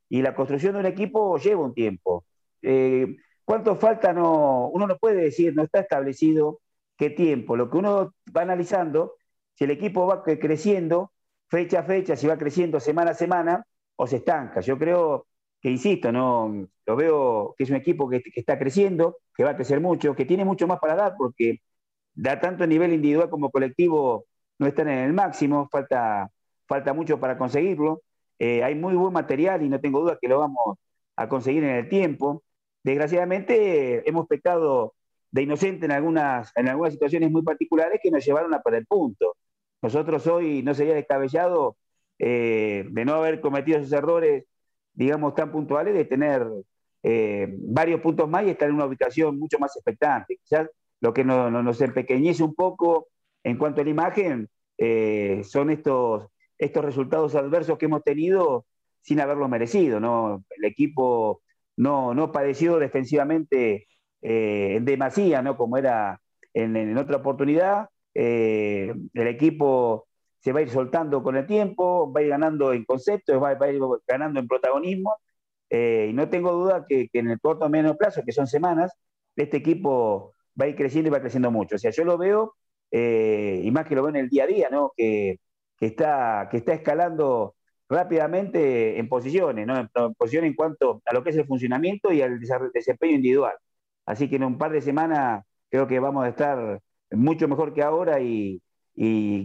y 0.09 0.23
la 0.23 0.35
construcción 0.35 0.75
de 0.75 0.81
un 0.81 0.87
equipo 0.87 1.39
lleva 1.39 1.65
un 1.65 1.73
tiempo. 1.73 2.25
Eh, 2.63 3.17
¿Cuánto 3.45 3.77
falta? 3.77 4.13
No, 4.13 4.69
uno 4.69 4.87
no 4.87 4.97
puede 4.99 5.23
decir, 5.23 5.55
no 5.55 5.63
está 5.63 5.81
establecido 5.81 6.61
qué 6.97 7.11
tiempo. 7.11 7.57
Lo 7.57 7.71
que 7.71 7.79
uno 7.79 8.15
va 8.37 8.43
analizando, 8.43 9.15
si 9.55 9.65
el 9.65 9.71
equipo 9.71 10.07
va 10.07 10.23
creciendo, 10.23 11.13
fecha 11.49 11.81
a 11.81 11.83
fecha, 11.85 12.17
si 12.17 12.27
va 12.27 12.37
creciendo 12.37 12.81
semana 12.81 13.13
a 13.13 13.15
semana, 13.15 13.65
o 13.97 14.07
se 14.07 14.17
estanca. 14.17 14.61
Yo 14.61 14.79
creo 14.79 15.27
que, 15.61 15.71
insisto, 15.71 16.13
no 16.13 16.69
lo 16.87 16.97
veo 16.97 17.55
que 17.57 17.65
es 17.65 17.71
un 17.71 17.77
equipo 17.77 18.09
que, 18.09 18.23
está 18.35 18.59
creciendo, 18.59 19.19
que 19.35 19.45
va 19.45 19.51
a 19.51 19.57
crecer 19.57 19.81
mucho, 19.81 20.15
que 20.15 20.25
tiene 20.25 20.45
mucho 20.45 20.67
más 20.67 20.81
para 20.81 20.97
dar, 20.97 21.15
porque 21.17 21.61
da 22.15 22.41
tanto 22.41 22.65
a 22.65 22.67
nivel 22.67 22.93
individual 22.93 23.31
como 23.31 23.51
colectivo, 23.51 24.27
no 24.59 24.67
están 24.67 24.89
en 24.89 24.99
el 24.99 25.13
máximo, 25.13 25.69
falta, 25.71 26.31
falta 26.67 26.93
mucho 26.93 27.21
para 27.21 27.39
conseguirlo. 27.39 28.03
Eh, 28.39 28.65
hay 28.65 28.75
muy 28.75 28.95
buen 28.95 29.13
material 29.13 29.63
y 29.63 29.69
no 29.69 29.81
tengo 29.81 30.01
duda 30.01 30.19
que 30.21 30.29
lo 30.29 30.39
vamos 30.41 30.79
a 31.17 31.29
conseguir 31.29 31.65
en 31.65 31.77
el 31.77 31.89
tiempo. 31.89 32.43
Desgraciadamente 32.83 34.09
hemos 34.09 34.27
pecado 34.27 34.95
de 35.31 35.43
inocente 35.43 35.87
en 35.87 35.93
algunas, 35.93 36.53
en 36.57 36.69
algunas 36.69 36.93
situaciones 36.95 37.31
muy 37.31 37.43
particulares 37.43 38.01
que 38.03 38.11
nos 38.11 38.25
llevaron 38.25 38.53
a 38.55 38.63
perder 38.63 38.87
puntos. 38.87 39.33
Nosotros 39.83 40.27
hoy 40.27 40.63
no 40.63 40.75
sería 40.75 40.95
descabellado 40.95 41.77
eh, 42.19 42.85
de 42.91 43.05
no 43.05 43.15
haber 43.15 43.41
cometido 43.41 43.79
esos 43.79 43.93
errores, 43.93 44.45
digamos, 44.93 45.35
tan 45.35 45.51
puntuales, 45.53 45.95
de 45.95 46.05
tener 46.05 46.47
eh, 47.03 47.49
varios 47.59 48.01
puntos 48.01 48.29
más 48.29 48.45
y 48.45 48.51
estar 48.51 48.69
en 48.69 48.75
una 48.75 48.87
ubicación 48.87 49.39
mucho 49.39 49.59
más 49.59 49.75
expectante. 49.77 50.37
Quizás 50.37 50.69
lo 51.01 51.15
que 51.15 51.25
nos 51.25 51.81
empequeñece 51.81 52.43
un 52.43 52.55
poco 52.55 53.09
en 53.43 53.57
cuanto 53.57 53.81
a 53.81 53.85
la 53.85 53.91
imagen 53.91 54.49
eh, 54.77 55.43
son 55.45 55.71
estos, 55.71 56.27
estos 56.59 56.85
resultados 56.85 57.35
adversos 57.35 57.79
que 57.79 57.87
hemos 57.87 58.03
tenido 58.03 58.67
sin 59.03 59.21
haberlos 59.21 59.49
merecido. 59.49 60.01
¿no? 60.01 60.45
El 60.51 60.65
equipo 60.65 61.43
no, 61.77 62.15
no 62.15 62.33
padeció 62.33 62.79
defensivamente 62.79 63.87
eh, 64.23 64.75
en 64.77 64.85
demasía, 64.85 65.43
¿no? 65.43 65.57
como 65.57 65.79
era 65.79 66.21
en, 66.53 66.97
otra 66.99 67.19
oportunidad. 67.19 67.89
Eh, 68.15 68.93
el 69.15 69.27
equipo 69.27 70.07
se 70.41 70.53
va 70.53 70.61
a 70.61 70.63
ir 70.63 70.71
soltando 70.71 71.23
con 71.23 71.37
el 71.37 71.47
tiempo, 71.47 72.13
va 72.13 72.21
a 72.21 72.23
ir 72.25 72.31
ganando 72.31 72.73
en 72.73 72.85
concepto, 72.85 73.39
va, 73.41 73.51
a 73.51 73.73
ir 73.73 73.81
ganando 74.07 74.41
en 74.41 74.49
protagonismo. 74.49 75.17
Eh, 75.71 76.09
y 76.11 76.13
no 76.15 76.29
tengo 76.29 76.53
duda 76.53 76.85
que, 76.89 77.09
en 77.13 77.31
el 77.31 77.41
corto 77.41 77.67
o 77.67 77.69
medio 77.69 77.97
plazo, 77.97 78.23
que 78.25 78.33
son 78.33 78.47
semanas, 78.47 78.93
este 79.37 79.59
equipo 79.59 80.35
va 80.61 80.67
a 80.67 80.69
ir 80.69 80.77
creciendo 80.77 81.09
y 81.09 81.13
va 81.13 81.21
creciendo 81.21 81.51
mucho. 81.51 81.77
O 81.77 81.79
sea, 81.79 81.91
yo 81.91 82.05
lo 82.05 82.19
veo, 82.19 82.55
y 82.91 83.71
más 83.71 83.87
que 83.87 83.95
lo 83.95 84.03
veo 84.03 84.11
en 84.11 84.17
el 84.17 84.29
día 84.29 84.45
a 84.45 84.47
día, 84.47 84.69
¿no? 84.71 84.93
que, 84.97 85.39
que, 85.79 85.87
está, 85.87 86.49
que 86.51 86.59
está 86.59 86.75
escalando 86.75 87.55
rápidamente 87.89 88.99
en 88.99 89.09
posiciones, 89.09 89.67
¿no? 89.67 89.79
en, 89.79 90.15
posiciones 90.15 90.51
en 90.51 90.57
cuanto 90.57 91.03
a 91.05 91.15
lo 91.15 91.25
que 91.25 91.31
es 91.31 91.37
el 91.37 91.47
funcionamiento 91.47 92.13
y 92.13 92.23
al 92.23 92.41
desempeño 92.73 93.17
individual. 93.17 93.57
Así 94.07 94.29
que 94.29 94.37
en 94.37 94.45
un 94.45 94.59
par 94.59 94.73
de 94.73 94.81
semanas 94.83 95.45
creo 95.71 95.87
que 95.87 96.01
vamos 96.01 96.25
a 96.25 96.29
estar 96.29 96.81
mucho 97.11 97.49
mejor 97.49 97.75
que 97.75 97.83
ahora 97.83 98.21
y, 98.21 98.63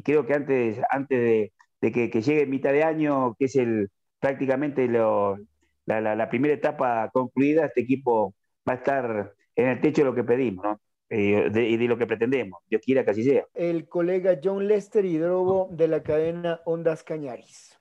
creo 0.03 0.25
que 0.25 0.33
antes, 0.33 0.79
antes 0.89 1.51
de, 1.81 1.91
que, 1.91 2.21
llegue 2.21 2.45
mitad 2.45 2.71
de 2.71 2.83
año, 2.83 3.35
que 3.37 3.45
es 3.45 3.55
el 3.55 3.89
prácticamente 4.19 4.87
la, 4.87 6.29
primera 6.29 6.53
etapa 6.53 7.09
concluida, 7.13 7.65
este 7.65 7.81
equipo 7.81 8.33
va 8.67 8.73
a 8.73 8.77
estar 8.77 9.33
en 9.55 9.69
el 9.69 9.81
techo 9.81 10.01
de 10.01 10.05
lo 10.05 10.15
que 10.15 10.23
pedimos 10.23 10.65
¿no? 10.65 10.79
Eh, 11.09 11.51
y 11.53 11.77
de, 11.77 11.87
lo 11.87 11.97
que 11.97 12.07
pretendemos. 12.07 12.59
Dios 12.67 12.81
quiera 12.83 13.05
que 13.05 13.11
así 13.11 13.23
sea. 13.23 13.45
El 13.53 13.87
colega 13.87 14.39
John 14.43 14.67
Lester 14.67 15.05
Hidrobo 15.05 15.69
de 15.71 15.87
la 15.87 16.01
cadena 16.01 16.61
Ondas 16.65 17.03
Cañaris. 17.03 17.77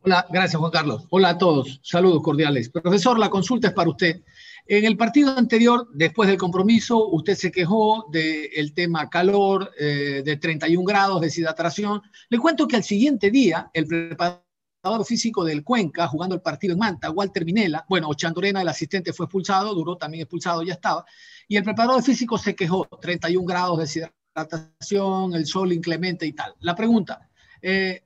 Hola, 0.00 0.26
gracias 0.30 0.58
Juan 0.58 0.70
Carlos. 0.70 1.06
Hola 1.10 1.30
a 1.30 1.38
todos, 1.38 1.80
saludos 1.82 2.22
cordiales. 2.22 2.70
Profesor, 2.70 3.18
la 3.18 3.28
consulta 3.28 3.68
es 3.68 3.74
para 3.74 3.90
usted. 3.90 4.22
En 4.68 4.84
el 4.84 4.96
partido 4.96 5.36
anterior, 5.36 5.88
después 5.94 6.28
del 6.28 6.38
compromiso, 6.38 7.08
usted 7.08 7.36
se 7.36 7.52
quejó 7.52 8.08
del 8.10 8.74
tema 8.74 9.08
calor, 9.08 9.70
eh, 9.78 10.22
de 10.24 10.36
31 10.36 10.84
grados, 10.84 11.20
deshidratación. 11.20 12.02
Le 12.28 12.38
cuento 12.38 12.66
que 12.66 12.74
al 12.74 12.82
siguiente 12.82 13.30
día, 13.30 13.70
el 13.72 13.86
preparador 13.86 14.42
físico 15.04 15.44
del 15.44 15.62
Cuenca, 15.62 16.08
jugando 16.08 16.34
el 16.34 16.40
partido 16.40 16.72
en 16.72 16.80
Manta, 16.80 17.12
Walter 17.12 17.44
Minela, 17.44 17.86
bueno, 17.88 18.08
Ochandorena, 18.08 18.60
el 18.60 18.68
asistente, 18.68 19.12
fue 19.12 19.26
expulsado, 19.26 19.72
duró 19.72 19.96
también 19.96 20.22
expulsado, 20.22 20.64
ya 20.64 20.74
estaba, 20.74 21.04
y 21.46 21.56
el 21.56 21.62
preparador 21.62 22.02
físico 22.02 22.36
se 22.36 22.56
quejó, 22.56 22.88
31 23.00 23.46
grados, 23.46 23.78
deshidratación, 23.78 25.34
el 25.34 25.46
sol 25.46 25.72
inclemente 25.72 26.26
y 26.26 26.32
tal. 26.32 26.54
La 26.58 26.74
pregunta, 26.74 27.28
eh, 27.62 28.05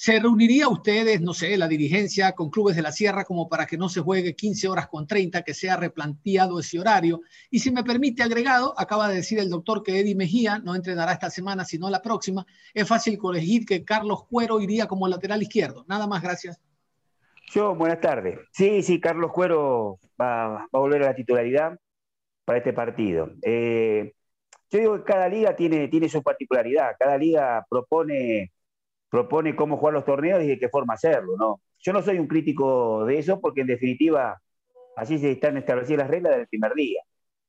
¿Se 0.00 0.20
reuniría 0.20 0.68
ustedes, 0.68 1.20
no 1.20 1.34
sé, 1.34 1.56
la 1.56 1.66
dirigencia 1.66 2.30
con 2.30 2.50
clubes 2.50 2.76
de 2.76 2.82
la 2.82 2.92
sierra 2.92 3.24
como 3.24 3.48
para 3.48 3.66
que 3.66 3.76
no 3.76 3.88
se 3.88 4.00
juegue 4.00 4.36
15 4.36 4.68
horas 4.68 4.86
con 4.86 5.08
30, 5.08 5.42
que 5.42 5.54
sea 5.54 5.76
replanteado 5.76 6.60
ese 6.60 6.78
horario? 6.78 7.22
Y 7.50 7.58
si 7.58 7.72
me 7.72 7.82
permite 7.82 8.22
agregado, 8.22 8.78
acaba 8.78 9.08
de 9.08 9.16
decir 9.16 9.40
el 9.40 9.50
doctor 9.50 9.82
que 9.82 9.98
Eddie 9.98 10.14
Mejía 10.14 10.60
no 10.60 10.76
entrenará 10.76 11.14
esta 11.14 11.30
semana, 11.30 11.64
sino 11.64 11.90
la 11.90 12.00
próxima. 12.00 12.46
Es 12.72 12.86
fácil 12.86 13.18
corregir 13.18 13.66
que 13.66 13.84
Carlos 13.84 14.24
Cuero 14.28 14.60
iría 14.60 14.86
como 14.86 15.08
lateral 15.08 15.42
izquierdo. 15.42 15.84
Nada 15.88 16.06
más, 16.06 16.22
gracias. 16.22 16.60
Yo, 17.50 17.74
buenas 17.74 18.00
tardes. 18.00 18.38
Sí, 18.52 18.84
sí, 18.84 19.00
Carlos 19.00 19.32
Cuero 19.32 19.98
va, 20.20 20.58
a 20.62 20.68
volver 20.78 21.02
a 21.02 21.06
la 21.06 21.16
titularidad 21.16 21.76
para 22.44 22.58
este 22.58 22.72
partido. 22.72 23.32
Eh, 23.42 24.12
yo 24.70 24.78
digo 24.78 24.96
que 24.98 25.12
cada 25.12 25.28
liga 25.28 25.56
tiene, 25.56 25.88
tiene 25.88 26.08
su 26.08 26.22
particularidad, 26.22 26.92
cada 26.96 27.18
liga 27.18 27.66
propone 27.68 28.52
propone 29.10 29.56
cómo 29.56 29.76
jugar 29.76 29.94
los 29.94 30.04
torneos 30.04 30.42
y 30.42 30.48
de 30.48 30.58
qué 30.58 30.68
forma 30.68 30.94
hacerlo, 30.94 31.36
¿no? 31.38 31.60
Yo 31.80 31.92
no 31.92 32.02
soy 32.02 32.18
un 32.18 32.26
crítico 32.26 33.04
de 33.06 33.18
eso 33.18 33.40
porque 33.40 33.62
en 33.62 33.68
definitiva 33.68 34.40
así 34.96 35.18
se 35.18 35.32
están 35.32 35.56
establecidas 35.56 36.00
las 36.00 36.10
reglas 36.10 36.36
del 36.36 36.48
primer 36.48 36.74
día. 36.74 37.02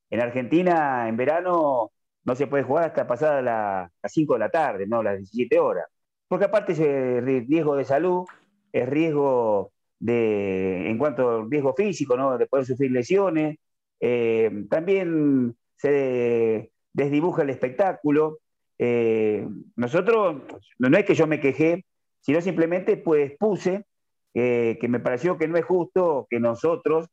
En 0.10 0.22
Argentina, 0.22 1.08
en 1.08 1.18
verano, 1.18 1.92
no 2.24 2.36
se 2.36 2.48
puede 2.48 2.64
jugar 2.64 2.86
hasta 2.86 3.08
pasada 3.08 3.42
las 3.42 4.14
5 4.14 4.34
de 4.34 4.40
la 4.40 4.50
tarde, 4.50 4.88
¿no? 4.88 5.04
Las 5.04 5.18
17 5.18 5.60
horas. 5.60 5.86
Porque 6.28 6.46
aparte 6.46 6.74
es 6.74 7.48
riesgo 7.48 7.76
de 7.76 7.86
salud, 7.86 8.26
es 8.72 8.88
riesgo 8.88 9.72
de, 10.00 10.90
en 10.90 10.98
cuanto 10.98 11.40
al 11.40 11.52
riesgo 11.52 11.74
físico, 11.74 12.16
¿no? 12.18 12.38
De 12.38 12.48
poder 12.48 12.66
sufrir 12.66 12.92
lesiones. 12.92 13.58
Eh, 14.00 14.66
también 14.70 15.56
se 15.78 16.72
desdibuja 16.94 17.44
el 17.44 17.50
espectáculo. 17.50 18.40
Eh, 18.82 19.46
nosotros, 19.76 20.42
no 20.80 20.98
es 20.98 21.06
que 21.06 21.14
yo 21.14 21.28
me 21.28 21.42
quejé, 21.42 21.86
sino 22.22 22.40
simplemente 22.42 22.96
pues 22.98 23.34
puse 23.38 23.86
que 24.34 24.88
me 24.88 25.02
pareció 25.02 25.38
que 25.38 25.50
no 25.50 25.58
es 25.58 25.66
justo 25.66 26.26
que 26.30 26.40
nosotros 26.40 27.08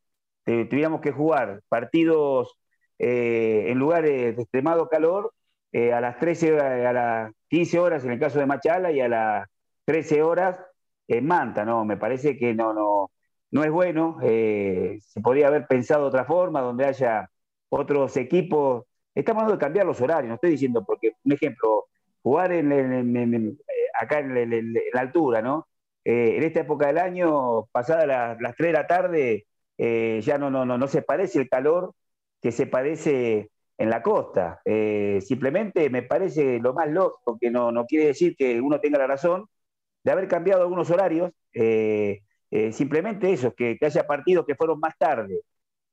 eh, 0.47 0.65
tuviéramos 0.67 1.01
que 1.01 1.11
jugar 1.11 1.61
partidos 1.69 2.57
eh, 3.01 3.65
en 3.67 3.79
lugares 3.79 4.37
de 4.37 4.43
extremado 4.43 4.89
calor 4.89 5.33
a 5.93 6.01
las 6.01 6.19
13, 6.19 6.59
a 6.59 6.93
las 6.93 7.33
15 7.51 7.79
horas 7.81 8.05
en 8.05 8.13
el 8.13 8.19
caso 8.19 8.39
de 8.39 8.47
Machala 8.47 8.93
y 8.93 9.01
a 9.01 9.09
las 9.09 9.49
13 9.85 10.23
horas 10.23 10.59
en 11.07 11.27
Manta, 11.27 11.67
¿no? 11.67 11.85
Me 11.85 11.99
parece 11.99 12.39
que 12.39 12.55
no, 12.55 12.73
no, 12.73 13.11
no 13.51 13.65
es 13.65 13.71
bueno. 13.71 14.19
se 14.23 15.21
podría 15.23 15.49
haber 15.49 15.67
pensado 15.67 16.03
de 16.03 16.09
otra 16.09 16.25
forma, 16.25 16.63
donde 16.63 16.87
haya 16.87 17.29
otros 17.69 18.17
equipos 18.17 18.85
Estamos 19.17 19.43
hablando 19.43 19.57
de 19.57 19.65
cambiar 19.65 19.87
los 19.87 20.01
horarios, 20.03 20.29
no 20.29 20.35
estoy 20.35 20.51
diciendo 20.51 20.85
porque, 20.85 21.13
un 21.25 21.33
ejemplo, 21.33 21.87
jugar 22.23 22.53
eh, 22.53 23.55
acá 23.99 24.19
en, 24.19 24.75
la 24.93 25.01
altura, 25.01 25.41
¿no? 25.41 25.69
Eh, 26.05 26.37
en 26.37 26.43
esta 26.43 26.61
época 26.61 26.89
del 26.89 26.99
año, 26.99 27.65
pasadas 27.73 28.07
las, 28.07 28.57
3 28.57 28.69
de 28.69 28.73
la 28.73 28.87
tarde, 28.87 29.47
eh, 29.79 30.21
ya 30.23 30.37
no, 30.37 30.51
no, 30.51 30.67
no, 30.67 30.77
no 30.77 30.87
se 30.87 31.01
parece 31.01 31.39
el 31.41 31.49
calor 31.49 31.95
que 32.43 32.53
se 32.53 32.67
padece 32.67 33.51
en 33.79 33.91
la 33.91 34.03
costa. 34.03 34.61
simplemente 35.21 35.89
me 35.91 36.03
parece 36.03 36.59
lo 36.61 36.75
más 36.75 36.89
lógico, 36.91 37.39
que 37.41 37.51
no, 37.51 37.73
no 37.73 37.87
quiere 37.87 38.07
decir 38.09 38.37
que 38.37 38.61
uno 38.61 38.81
tenga 38.81 38.99
la 38.99 39.07
razón, 39.07 39.47
de 40.05 40.13
haber 40.13 40.29
cambiado 40.29 40.63
algunos 40.63 40.91
horarios. 40.91 41.33
simplemente 42.73 43.33
eso, 43.33 43.55
que, 43.55 43.79
que 43.79 43.87
haya 43.87 44.07
partidos 44.07 44.47
que 44.47 44.55
fueron 44.57 44.79
más 44.81 44.97
tarde 44.99 45.41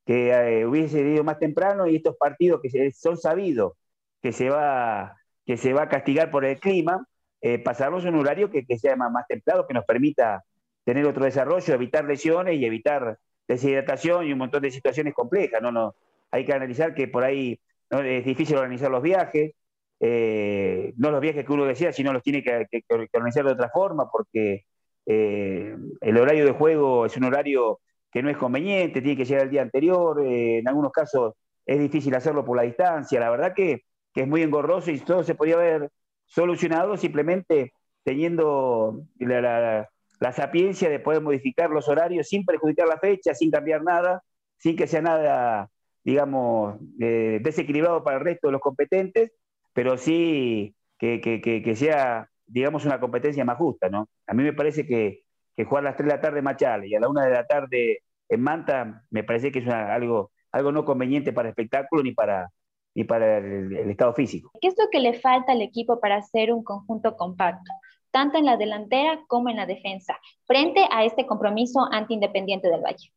que 0.06 0.32
eh, 0.32 0.66
hubiese 0.66 1.02
ido 1.02 1.24
más 1.24 1.40
temprano 1.40 1.88
y 1.88 1.96
estos 1.96 2.18
partidos 2.18 2.62
que 2.62 2.92
son 2.92 3.18
sabidos 3.18 3.74
que 4.22 4.32
se 4.32 4.50
va, 4.50 5.18
que 5.46 5.58
se 5.58 5.74
va 5.74 5.84
a 5.84 5.90
castigar 5.90 6.32
por 6.32 6.46
el 6.46 6.60
clima, 6.60 7.06
eh, 7.42 7.60
pasarlos 7.60 8.06
un 8.06 8.16
horario 8.16 8.50
que, 8.50 8.66
sea 8.78 8.96
más, 8.96 9.28
templado, 9.28 9.68
que 9.68 9.74
nos 9.74 9.86
permita 9.86 10.44
tener 10.86 11.06
otro 11.06 11.26
desarrollo, 11.26 11.74
evitar 11.74 12.06
lesiones 12.06 12.56
y 12.58 12.66
evitar 12.66 13.18
deshidratación 13.48 14.26
y 14.26 14.32
un 14.32 14.40
montón 14.40 14.62
de 14.62 14.72
situaciones 14.72 15.14
complejas. 15.14 15.62
No, 15.62 15.72
no, 15.72 15.96
hay 16.32 16.46
que 16.46 16.54
analizar 16.54 16.96
que 16.96 17.10
por 17.10 17.26
ahí 17.26 17.60
es 17.90 18.26
difícil 18.26 18.56
organizar 18.56 18.90
los 18.90 19.04
viajes, 19.04 19.54
eh, 20.00 20.94
no 20.96 21.12
los 21.12 21.20
viajes 21.20 21.46
que 21.46 21.52
uno 21.52 21.66
decía, 21.66 21.92
sino 21.92 22.14
los 22.14 22.24
tiene 22.24 22.42
que, 22.42 22.84
organizar 22.90 23.44
de 23.44 23.52
otra 23.52 23.70
forma, 23.70 24.10
porque 24.10 24.66
el 25.06 26.18
horario 26.18 26.46
de 26.46 26.52
juego 26.54 27.06
es 27.06 27.18
un 27.18 27.26
horario 27.26 27.82
que 28.14 28.22
no 28.22 28.30
es 28.30 28.38
conveniente, 28.38 29.02
tiene 29.02 29.18
que 29.18 29.26
llegar 29.26 29.46
el 29.46 29.50
día 29.50 29.64
anterior, 29.64 30.22
eh, 30.22 30.60
en 30.60 30.68
algunos 30.68 30.92
casos 30.92 31.34
es 31.66 31.80
difícil 31.80 32.14
hacerlo 32.16 32.46
por 32.46 32.56
la 32.56 32.64
distancia, 32.64 33.20
la 33.20 33.32
verdad 33.32 33.54
que, 33.56 33.86
que 34.14 34.22
es 34.22 34.28
muy 34.28 34.44
engorroso 34.44 34.92
y 34.92 35.00
todo 35.00 35.24
se 35.24 35.34
podría 35.34 35.56
haber 35.56 35.90
solucionado 36.26 36.96
simplemente 36.96 37.74
teniendo 38.04 39.02
la, 39.20 39.90
sapiencia 40.34 40.90
de 40.90 41.00
poder 41.00 41.22
modificar 41.22 41.70
los 41.70 41.90
horarios 41.90 42.28
sin 42.28 42.46
perjudicar 42.46 42.88
la 42.88 43.00
fecha, 43.00 43.34
sin 43.34 43.52
cambiar 43.52 43.84
nada, 43.84 44.24
sin 44.58 44.76
que 44.76 44.88
sea 44.88 45.02
nada, 45.02 45.70
digamos, 46.04 46.76
eh, 47.00 47.40
desequilibrado 47.42 48.04
para 48.04 48.18
el 48.18 48.24
resto 48.24 48.48
de 48.48 48.54
los 48.54 48.62
competentes, 48.62 49.32
pero 49.74 49.98
sí 49.98 50.76
que, 50.98 51.20
que, 51.20 51.42
que, 51.42 51.76
sea, 51.76 52.30
digamos, 52.46 52.86
una 52.86 53.00
competencia 53.00 53.44
más 53.44 53.58
justa, 53.58 53.90
¿no? 53.90 54.08
A 54.28 54.34
mí 54.34 54.44
me 54.44 54.54
parece 54.54 54.86
que, 54.86 55.23
jugar 55.58 55.84
a 55.84 55.90
las 55.90 55.96
3 55.96 56.08
de 56.08 56.16
la 56.16 56.22
tarde 56.22 56.40
en 56.40 56.46
Machal 56.46 56.86
y 56.86 56.96
a 56.96 57.00
la 57.00 57.10
1 57.10 57.22
de 57.22 57.30
la 57.30 57.46
tarde 57.46 58.00
en 58.30 58.42
Manta, 58.42 59.04
me 59.10 59.24
parece 59.24 59.52
que 59.52 59.60
es 59.60 59.68
algo, 59.68 60.32
algo 60.52 60.72
no 60.72 60.86
conveniente 60.86 61.34
para 61.34 61.50
el 61.50 61.52
espectáculo 61.52 62.04
ni 62.04 62.14
para, 62.14 62.50
ni 62.96 63.04
para 63.04 63.38
el, 63.38 63.90
estado 63.90 64.14
físico. 64.14 64.52
¿Qué 64.60 64.68
es 64.68 64.76
lo 64.78 64.90
que 64.90 65.00
le 65.00 65.14
falta 65.20 65.52
al 65.52 65.62
equipo 65.62 66.00
para 66.00 66.16
hacer 66.18 66.52
un 66.52 66.64
conjunto 66.64 67.16
compacto? 67.16 67.72
tanto 68.14 68.38
en 68.38 68.46
la 68.46 68.58
delantera 68.58 69.24
como 69.28 69.50
en 69.50 69.56
la 69.56 69.66
defensa, 69.66 70.20
frente 70.46 70.86
a 70.92 71.04
este 71.04 71.26
compromiso 71.26 71.80
anti 71.92 72.14
Independiente 72.14 72.70
del 72.70 72.82
Valle. 72.82 73.12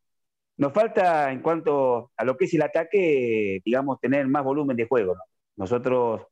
Nos 0.56 0.72
falta, 0.72 1.30
en 1.30 1.42
cuanto 1.42 2.12
a 2.16 2.24
lo 2.24 2.38
que 2.38 2.46
es 2.46 2.54
el 2.54 2.62
ataque, 2.62 3.60
digamos, 3.62 4.00
tener 4.00 4.26
más 4.26 4.42
volumen 4.42 4.74
de 4.74 4.88
juego. 4.88 5.14
Nosotros 5.54 6.22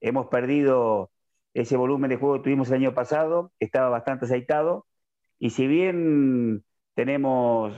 hemos 0.00 0.28
perdido 0.28 1.10
ese 1.52 1.76
volumen 1.76 2.08
de 2.08 2.16
juego 2.16 2.36
que 2.36 2.44
tuvimos 2.44 2.68
el 2.68 2.76
año 2.76 2.94
pasado, 2.94 3.52
estaba 3.60 3.90
bastante 3.90 4.24
aceitado, 4.24 4.86
y 5.44 5.50
si 5.50 5.66
bien 5.66 6.64
tenemos 6.94 7.74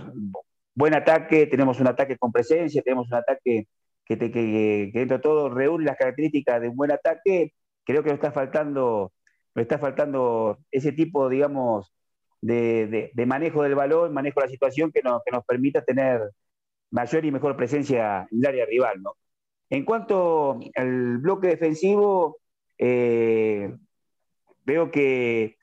buen 0.75 0.95
ataque, 0.95 1.47
tenemos 1.47 1.81
un 1.81 1.89
ataque 1.89 2.17
con 2.17 2.31
presencia, 2.31 2.81
tenemos 2.83 3.09
un 3.09 3.15
ataque 3.15 3.67
que, 4.05 4.17
que, 4.17 4.31
que 4.31 4.91
dentro 4.95 5.17
de 5.17 5.23
todo 5.23 5.49
reúne 5.49 5.87
las 5.87 5.97
características 5.97 6.61
de 6.61 6.69
un 6.69 6.77
buen 6.77 6.93
ataque, 6.93 7.55
creo 7.85 8.05
que 8.05 8.11
nos 8.11 8.19
está 8.19 8.31
faltando 8.31 9.13
me 9.57 9.63
está 9.63 9.79
faltando 9.79 10.59
ese 10.71 10.93
tipo, 10.93 11.29
digamos, 11.29 11.93
de, 12.41 13.11
manejo 13.27 13.65
del 13.65 13.75
balón, 13.75 14.15
manejo 14.15 14.41
de 14.41 14.47
la 14.47 14.53
situación 14.53 14.93
que 14.93 15.03
nos, 15.03 15.23
que 15.25 15.33
nos 15.33 15.45
permita 15.45 15.83
tener 15.83 16.21
mayor 16.93 17.25
y 17.25 17.33
mejor 17.33 17.57
presencia 17.57 18.29
en 18.31 18.39
el 18.39 18.47
área 18.47 18.67
rival, 18.67 19.03
¿no? 19.03 19.15
En 19.71 19.85
cuanto 19.85 20.61
al 20.77 21.19
bloque 21.19 21.49
defensivo, 21.49 22.39
eh, 22.79 23.75
veo 24.65 24.91
que, 24.93 25.57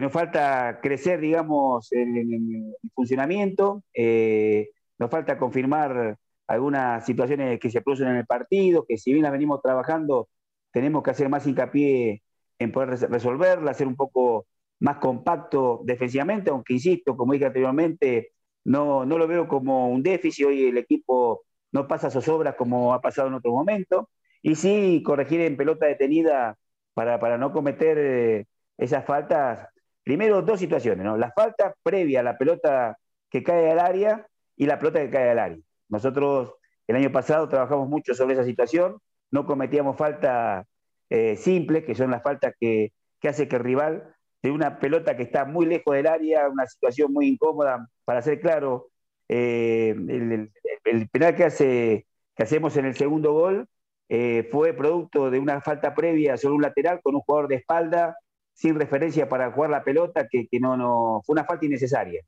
nos 0.00 0.12
falta 0.12 0.80
crecer, 0.82 1.20
digamos, 1.20 1.92
en, 1.92 2.16
el 2.16 2.76
funcionamiento, 2.94 3.82
eh, 3.94 4.70
nos 4.98 5.10
falta 5.10 5.38
confirmar 5.38 6.16
algunas 6.46 7.04
situaciones 7.06 7.58
que 7.58 7.70
se 7.70 7.80
producen 7.80 8.08
en 8.08 8.16
el 8.16 8.26
partido, 8.26 8.84
que 8.86 8.98
si 8.98 9.12
bien 9.12 9.22
las 9.22 9.32
venimos 9.32 9.62
trabajando, 9.62 10.28
tenemos 10.72 11.02
que 11.02 11.10
hacer 11.10 11.28
más 11.28 11.46
hincapié 11.46 12.22
en 12.58 12.72
poder 12.72 12.90
resolverla, 13.10 13.74
ser 13.74 13.86
un 13.86 13.96
poco 13.96 14.46
más 14.80 14.98
compacto 14.98 15.80
defensivamente, 15.84 16.50
aunque 16.50 16.74
insisto, 16.74 17.16
como 17.16 17.32
dije 17.32 17.46
anteriormente, 17.46 18.32
no, 18.64 19.04
no 19.06 19.18
lo 19.18 19.26
veo 19.26 19.48
como 19.48 19.88
un 19.90 20.02
déficit, 20.02 20.46
hoy 20.46 20.64
el 20.66 20.78
equipo 20.78 21.44
no 21.72 21.86
pasa 21.88 22.10
zozobras 22.10 22.54
como 22.56 22.94
ha 22.94 23.00
pasado 23.00 23.28
en 23.28 23.34
otro 23.34 23.52
momento, 23.52 24.10
y 24.42 24.54
sí 24.56 25.02
corregir 25.04 25.40
en 25.42 25.56
pelota 25.56 25.86
detenida 25.86 26.56
para, 26.94 27.20
para 27.20 27.38
no 27.38 27.52
cometer 27.52 27.98
eh, 27.98 28.46
esas 28.78 29.04
faltas. 29.04 29.68
Primero, 30.02 30.42
dos 30.42 30.60
situaciones, 30.60 31.04
¿no? 31.04 31.16
La 31.16 31.30
falta 31.32 31.74
previa 31.82 32.20
a 32.20 32.22
la 32.22 32.38
pelota 32.38 32.96
que 33.30 33.42
cae 33.42 33.70
al 33.70 33.78
área 33.78 34.26
y 34.56 34.66
la 34.66 34.78
pelota 34.78 35.00
que 35.00 35.10
cae 35.10 35.30
al 35.30 35.38
área. 35.38 35.58
Nosotros 35.88 36.54
el 36.86 36.96
año 36.96 37.12
pasado 37.12 37.48
trabajamos 37.48 37.88
mucho 37.88 38.14
sobre 38.14 38.34
esa 38.34 38.44
situación, 38.44 38.98
no 39.30 39.46
cometíamos 39.46 39.96
falta 39.96 40.66
eh, 41.08 41.36
simples, 41.36 41.84
que 41.84 41.94
son 41.94 42.10
las 42.10 42.22
faltas 42.22 42.54
que, 42.58 42.92
hace 43.22 43.48
que 43.48 43.56
el 43.56 43.62
rival 43.62 44.14
de 44.42 44.50
una 44.50 44.78
pelota 44.78 45.16
que 45.16 45.22
está 45.22 45.44
muy 45.44 45.66
lejos 45.66 45.94
del 45.94 46.06
área, 46.06 46.48
una 46.48 46.66
situación 46.66 47.12
muy 47.12 47.28
incómoda, 47.28 47.88
para 48.04 48.22
ser 48.22 48.40
claro, 48.40 48.88
eh, 49.28 49.94
el, 49.96 51.08
penal 51.10 51.36
que, 51.36 51.44
hace, 51.44 52.06
que 52.34 52.42
hacemos 52.42 52.76
en 52.76 52.86
el 52.86 52.96
segundo 52.96 53.32
gol 53.32 53.68
eh, 54.08 54.48
fue 54.50 54.72
producto 54.72 55.30
de 55.30 55.38
una 55.38 55.60
falta 55.60 55.94
previa 55.94 56.36
sobre 56.36 56.56
un 56.56 56.62
lateral 56.62 57.00
con 57.02 57.14
un 57.14 57.20
jugador 57.20 57.48
de 57.48 57.56
espalda, 57.56 58.16
sin 58.60 58.74
referencia 58.78 59.26
para 59.28 59.50
jugar 59.52 59.70
la 59.70 59.82
pelota, 59.82 60.28
que, 60.28 60.46
no, 60.60 60.76
no, 60.76 61.22
fue 61.24 61.32
una 61.32 61.44
falta 61.44 61.64
innecesaria. 61.64 62.22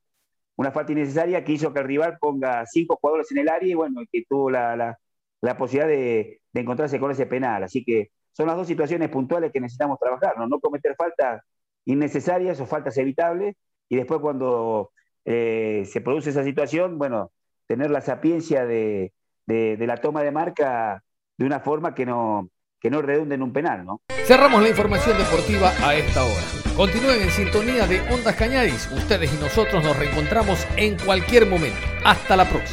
Una 0.56 0.72
falta 0.72 0.92
innecesaria 0.92 1.44
que 1.44 1.52
hizo 1.52 1.74
que 1.74 1.80
el 1.80 1.86
rival 1.86 2.16
ponga 2.18 2.64
cinco 2.66 2.98
jugadores 3.00 3.30
en 3.32 3.38
el 3.38 3.48
área 3.50 3.68
y 3.68 3.74
bueno, 3.74 4.00
que 4.10 4.24
tuvo 4.26 4.50
la, 4.50 4.98
posibilidad 5.58 5.88
de, 5.88 6.40
de 6.52 6.60
encontrarse 6.60 6.98
con 6.98 7.10
ese 7.10 7.26
penal. 7.26 7.64
Así 7.64 7.84
que 7.84 8.12
son 8.32 8.46
las 8.46 8.56
dos 8.56 8.66
situaciones 8.66 9.10
puntuales 9.10 9.52
que 9.52 9.60
necesitamos 9.60 9.98
trabajar, 9.98 10.38
no, 10.38 10.58
cometer 10.58 10.94
faltas 10.96 11.42
innecesarias 11.84 12.60
o 12.60 12.66
faltas 12.66 12.96
evitables 12.96 13.56
y 13.90 13.96
después 13.96 14.20
cuando 14.20 14.90
eh, 15.26 15.84
se 15.86 16.00
produce 16.00 16.30
esa 16.30 16.44
situación, 16.44 16.96
bueno, 16.98 17.30
tener 17.66 17.90
la 17.90 18.00
sapiencia 18.00 18.64
de, 18.64 19.12
la 19.46 19.96
toma 19.98 20.22
de 20.22 20.30
marca 20.30 21.04
de 21.36 21.44
una 21.44 21.60
forma 21.60 21.94
que 21.94 22.06
no, 22.06 22.48
que 22.82 22.90
no 22.90 23.00
redunde 23.00 23.36
en 23.36 23.42
un 23.42 23.52
penal, 23.52 23.84
¿no? 23.84 24.02
Cerramos 24.24 24.60
la 24.60 24.68
información 24.68 25.16
deportiva 25.16 25.72
a 25.82 25.94
esta 25.94 26.24
hora. 26.24 26.42
Continúen 26.76 27.22
en 27.22 27.30
sintonía 27.30 27.86
de 27.86 28.00
Ondas 28.10 28.34
Cañadis. 28.34 28.90
Ustedes 28.90 29.32
y 29.32 29.36
nosotros 29.36 29.84
nos 29.84 29.96
reencontramos 29.96 30.66
en 30.76 30.98
cualquier 30.98 31.46
momento. 31.46 31.78
Hasta 32.04 32.34
la 32.34 32.44
próxima. 32.44 32.70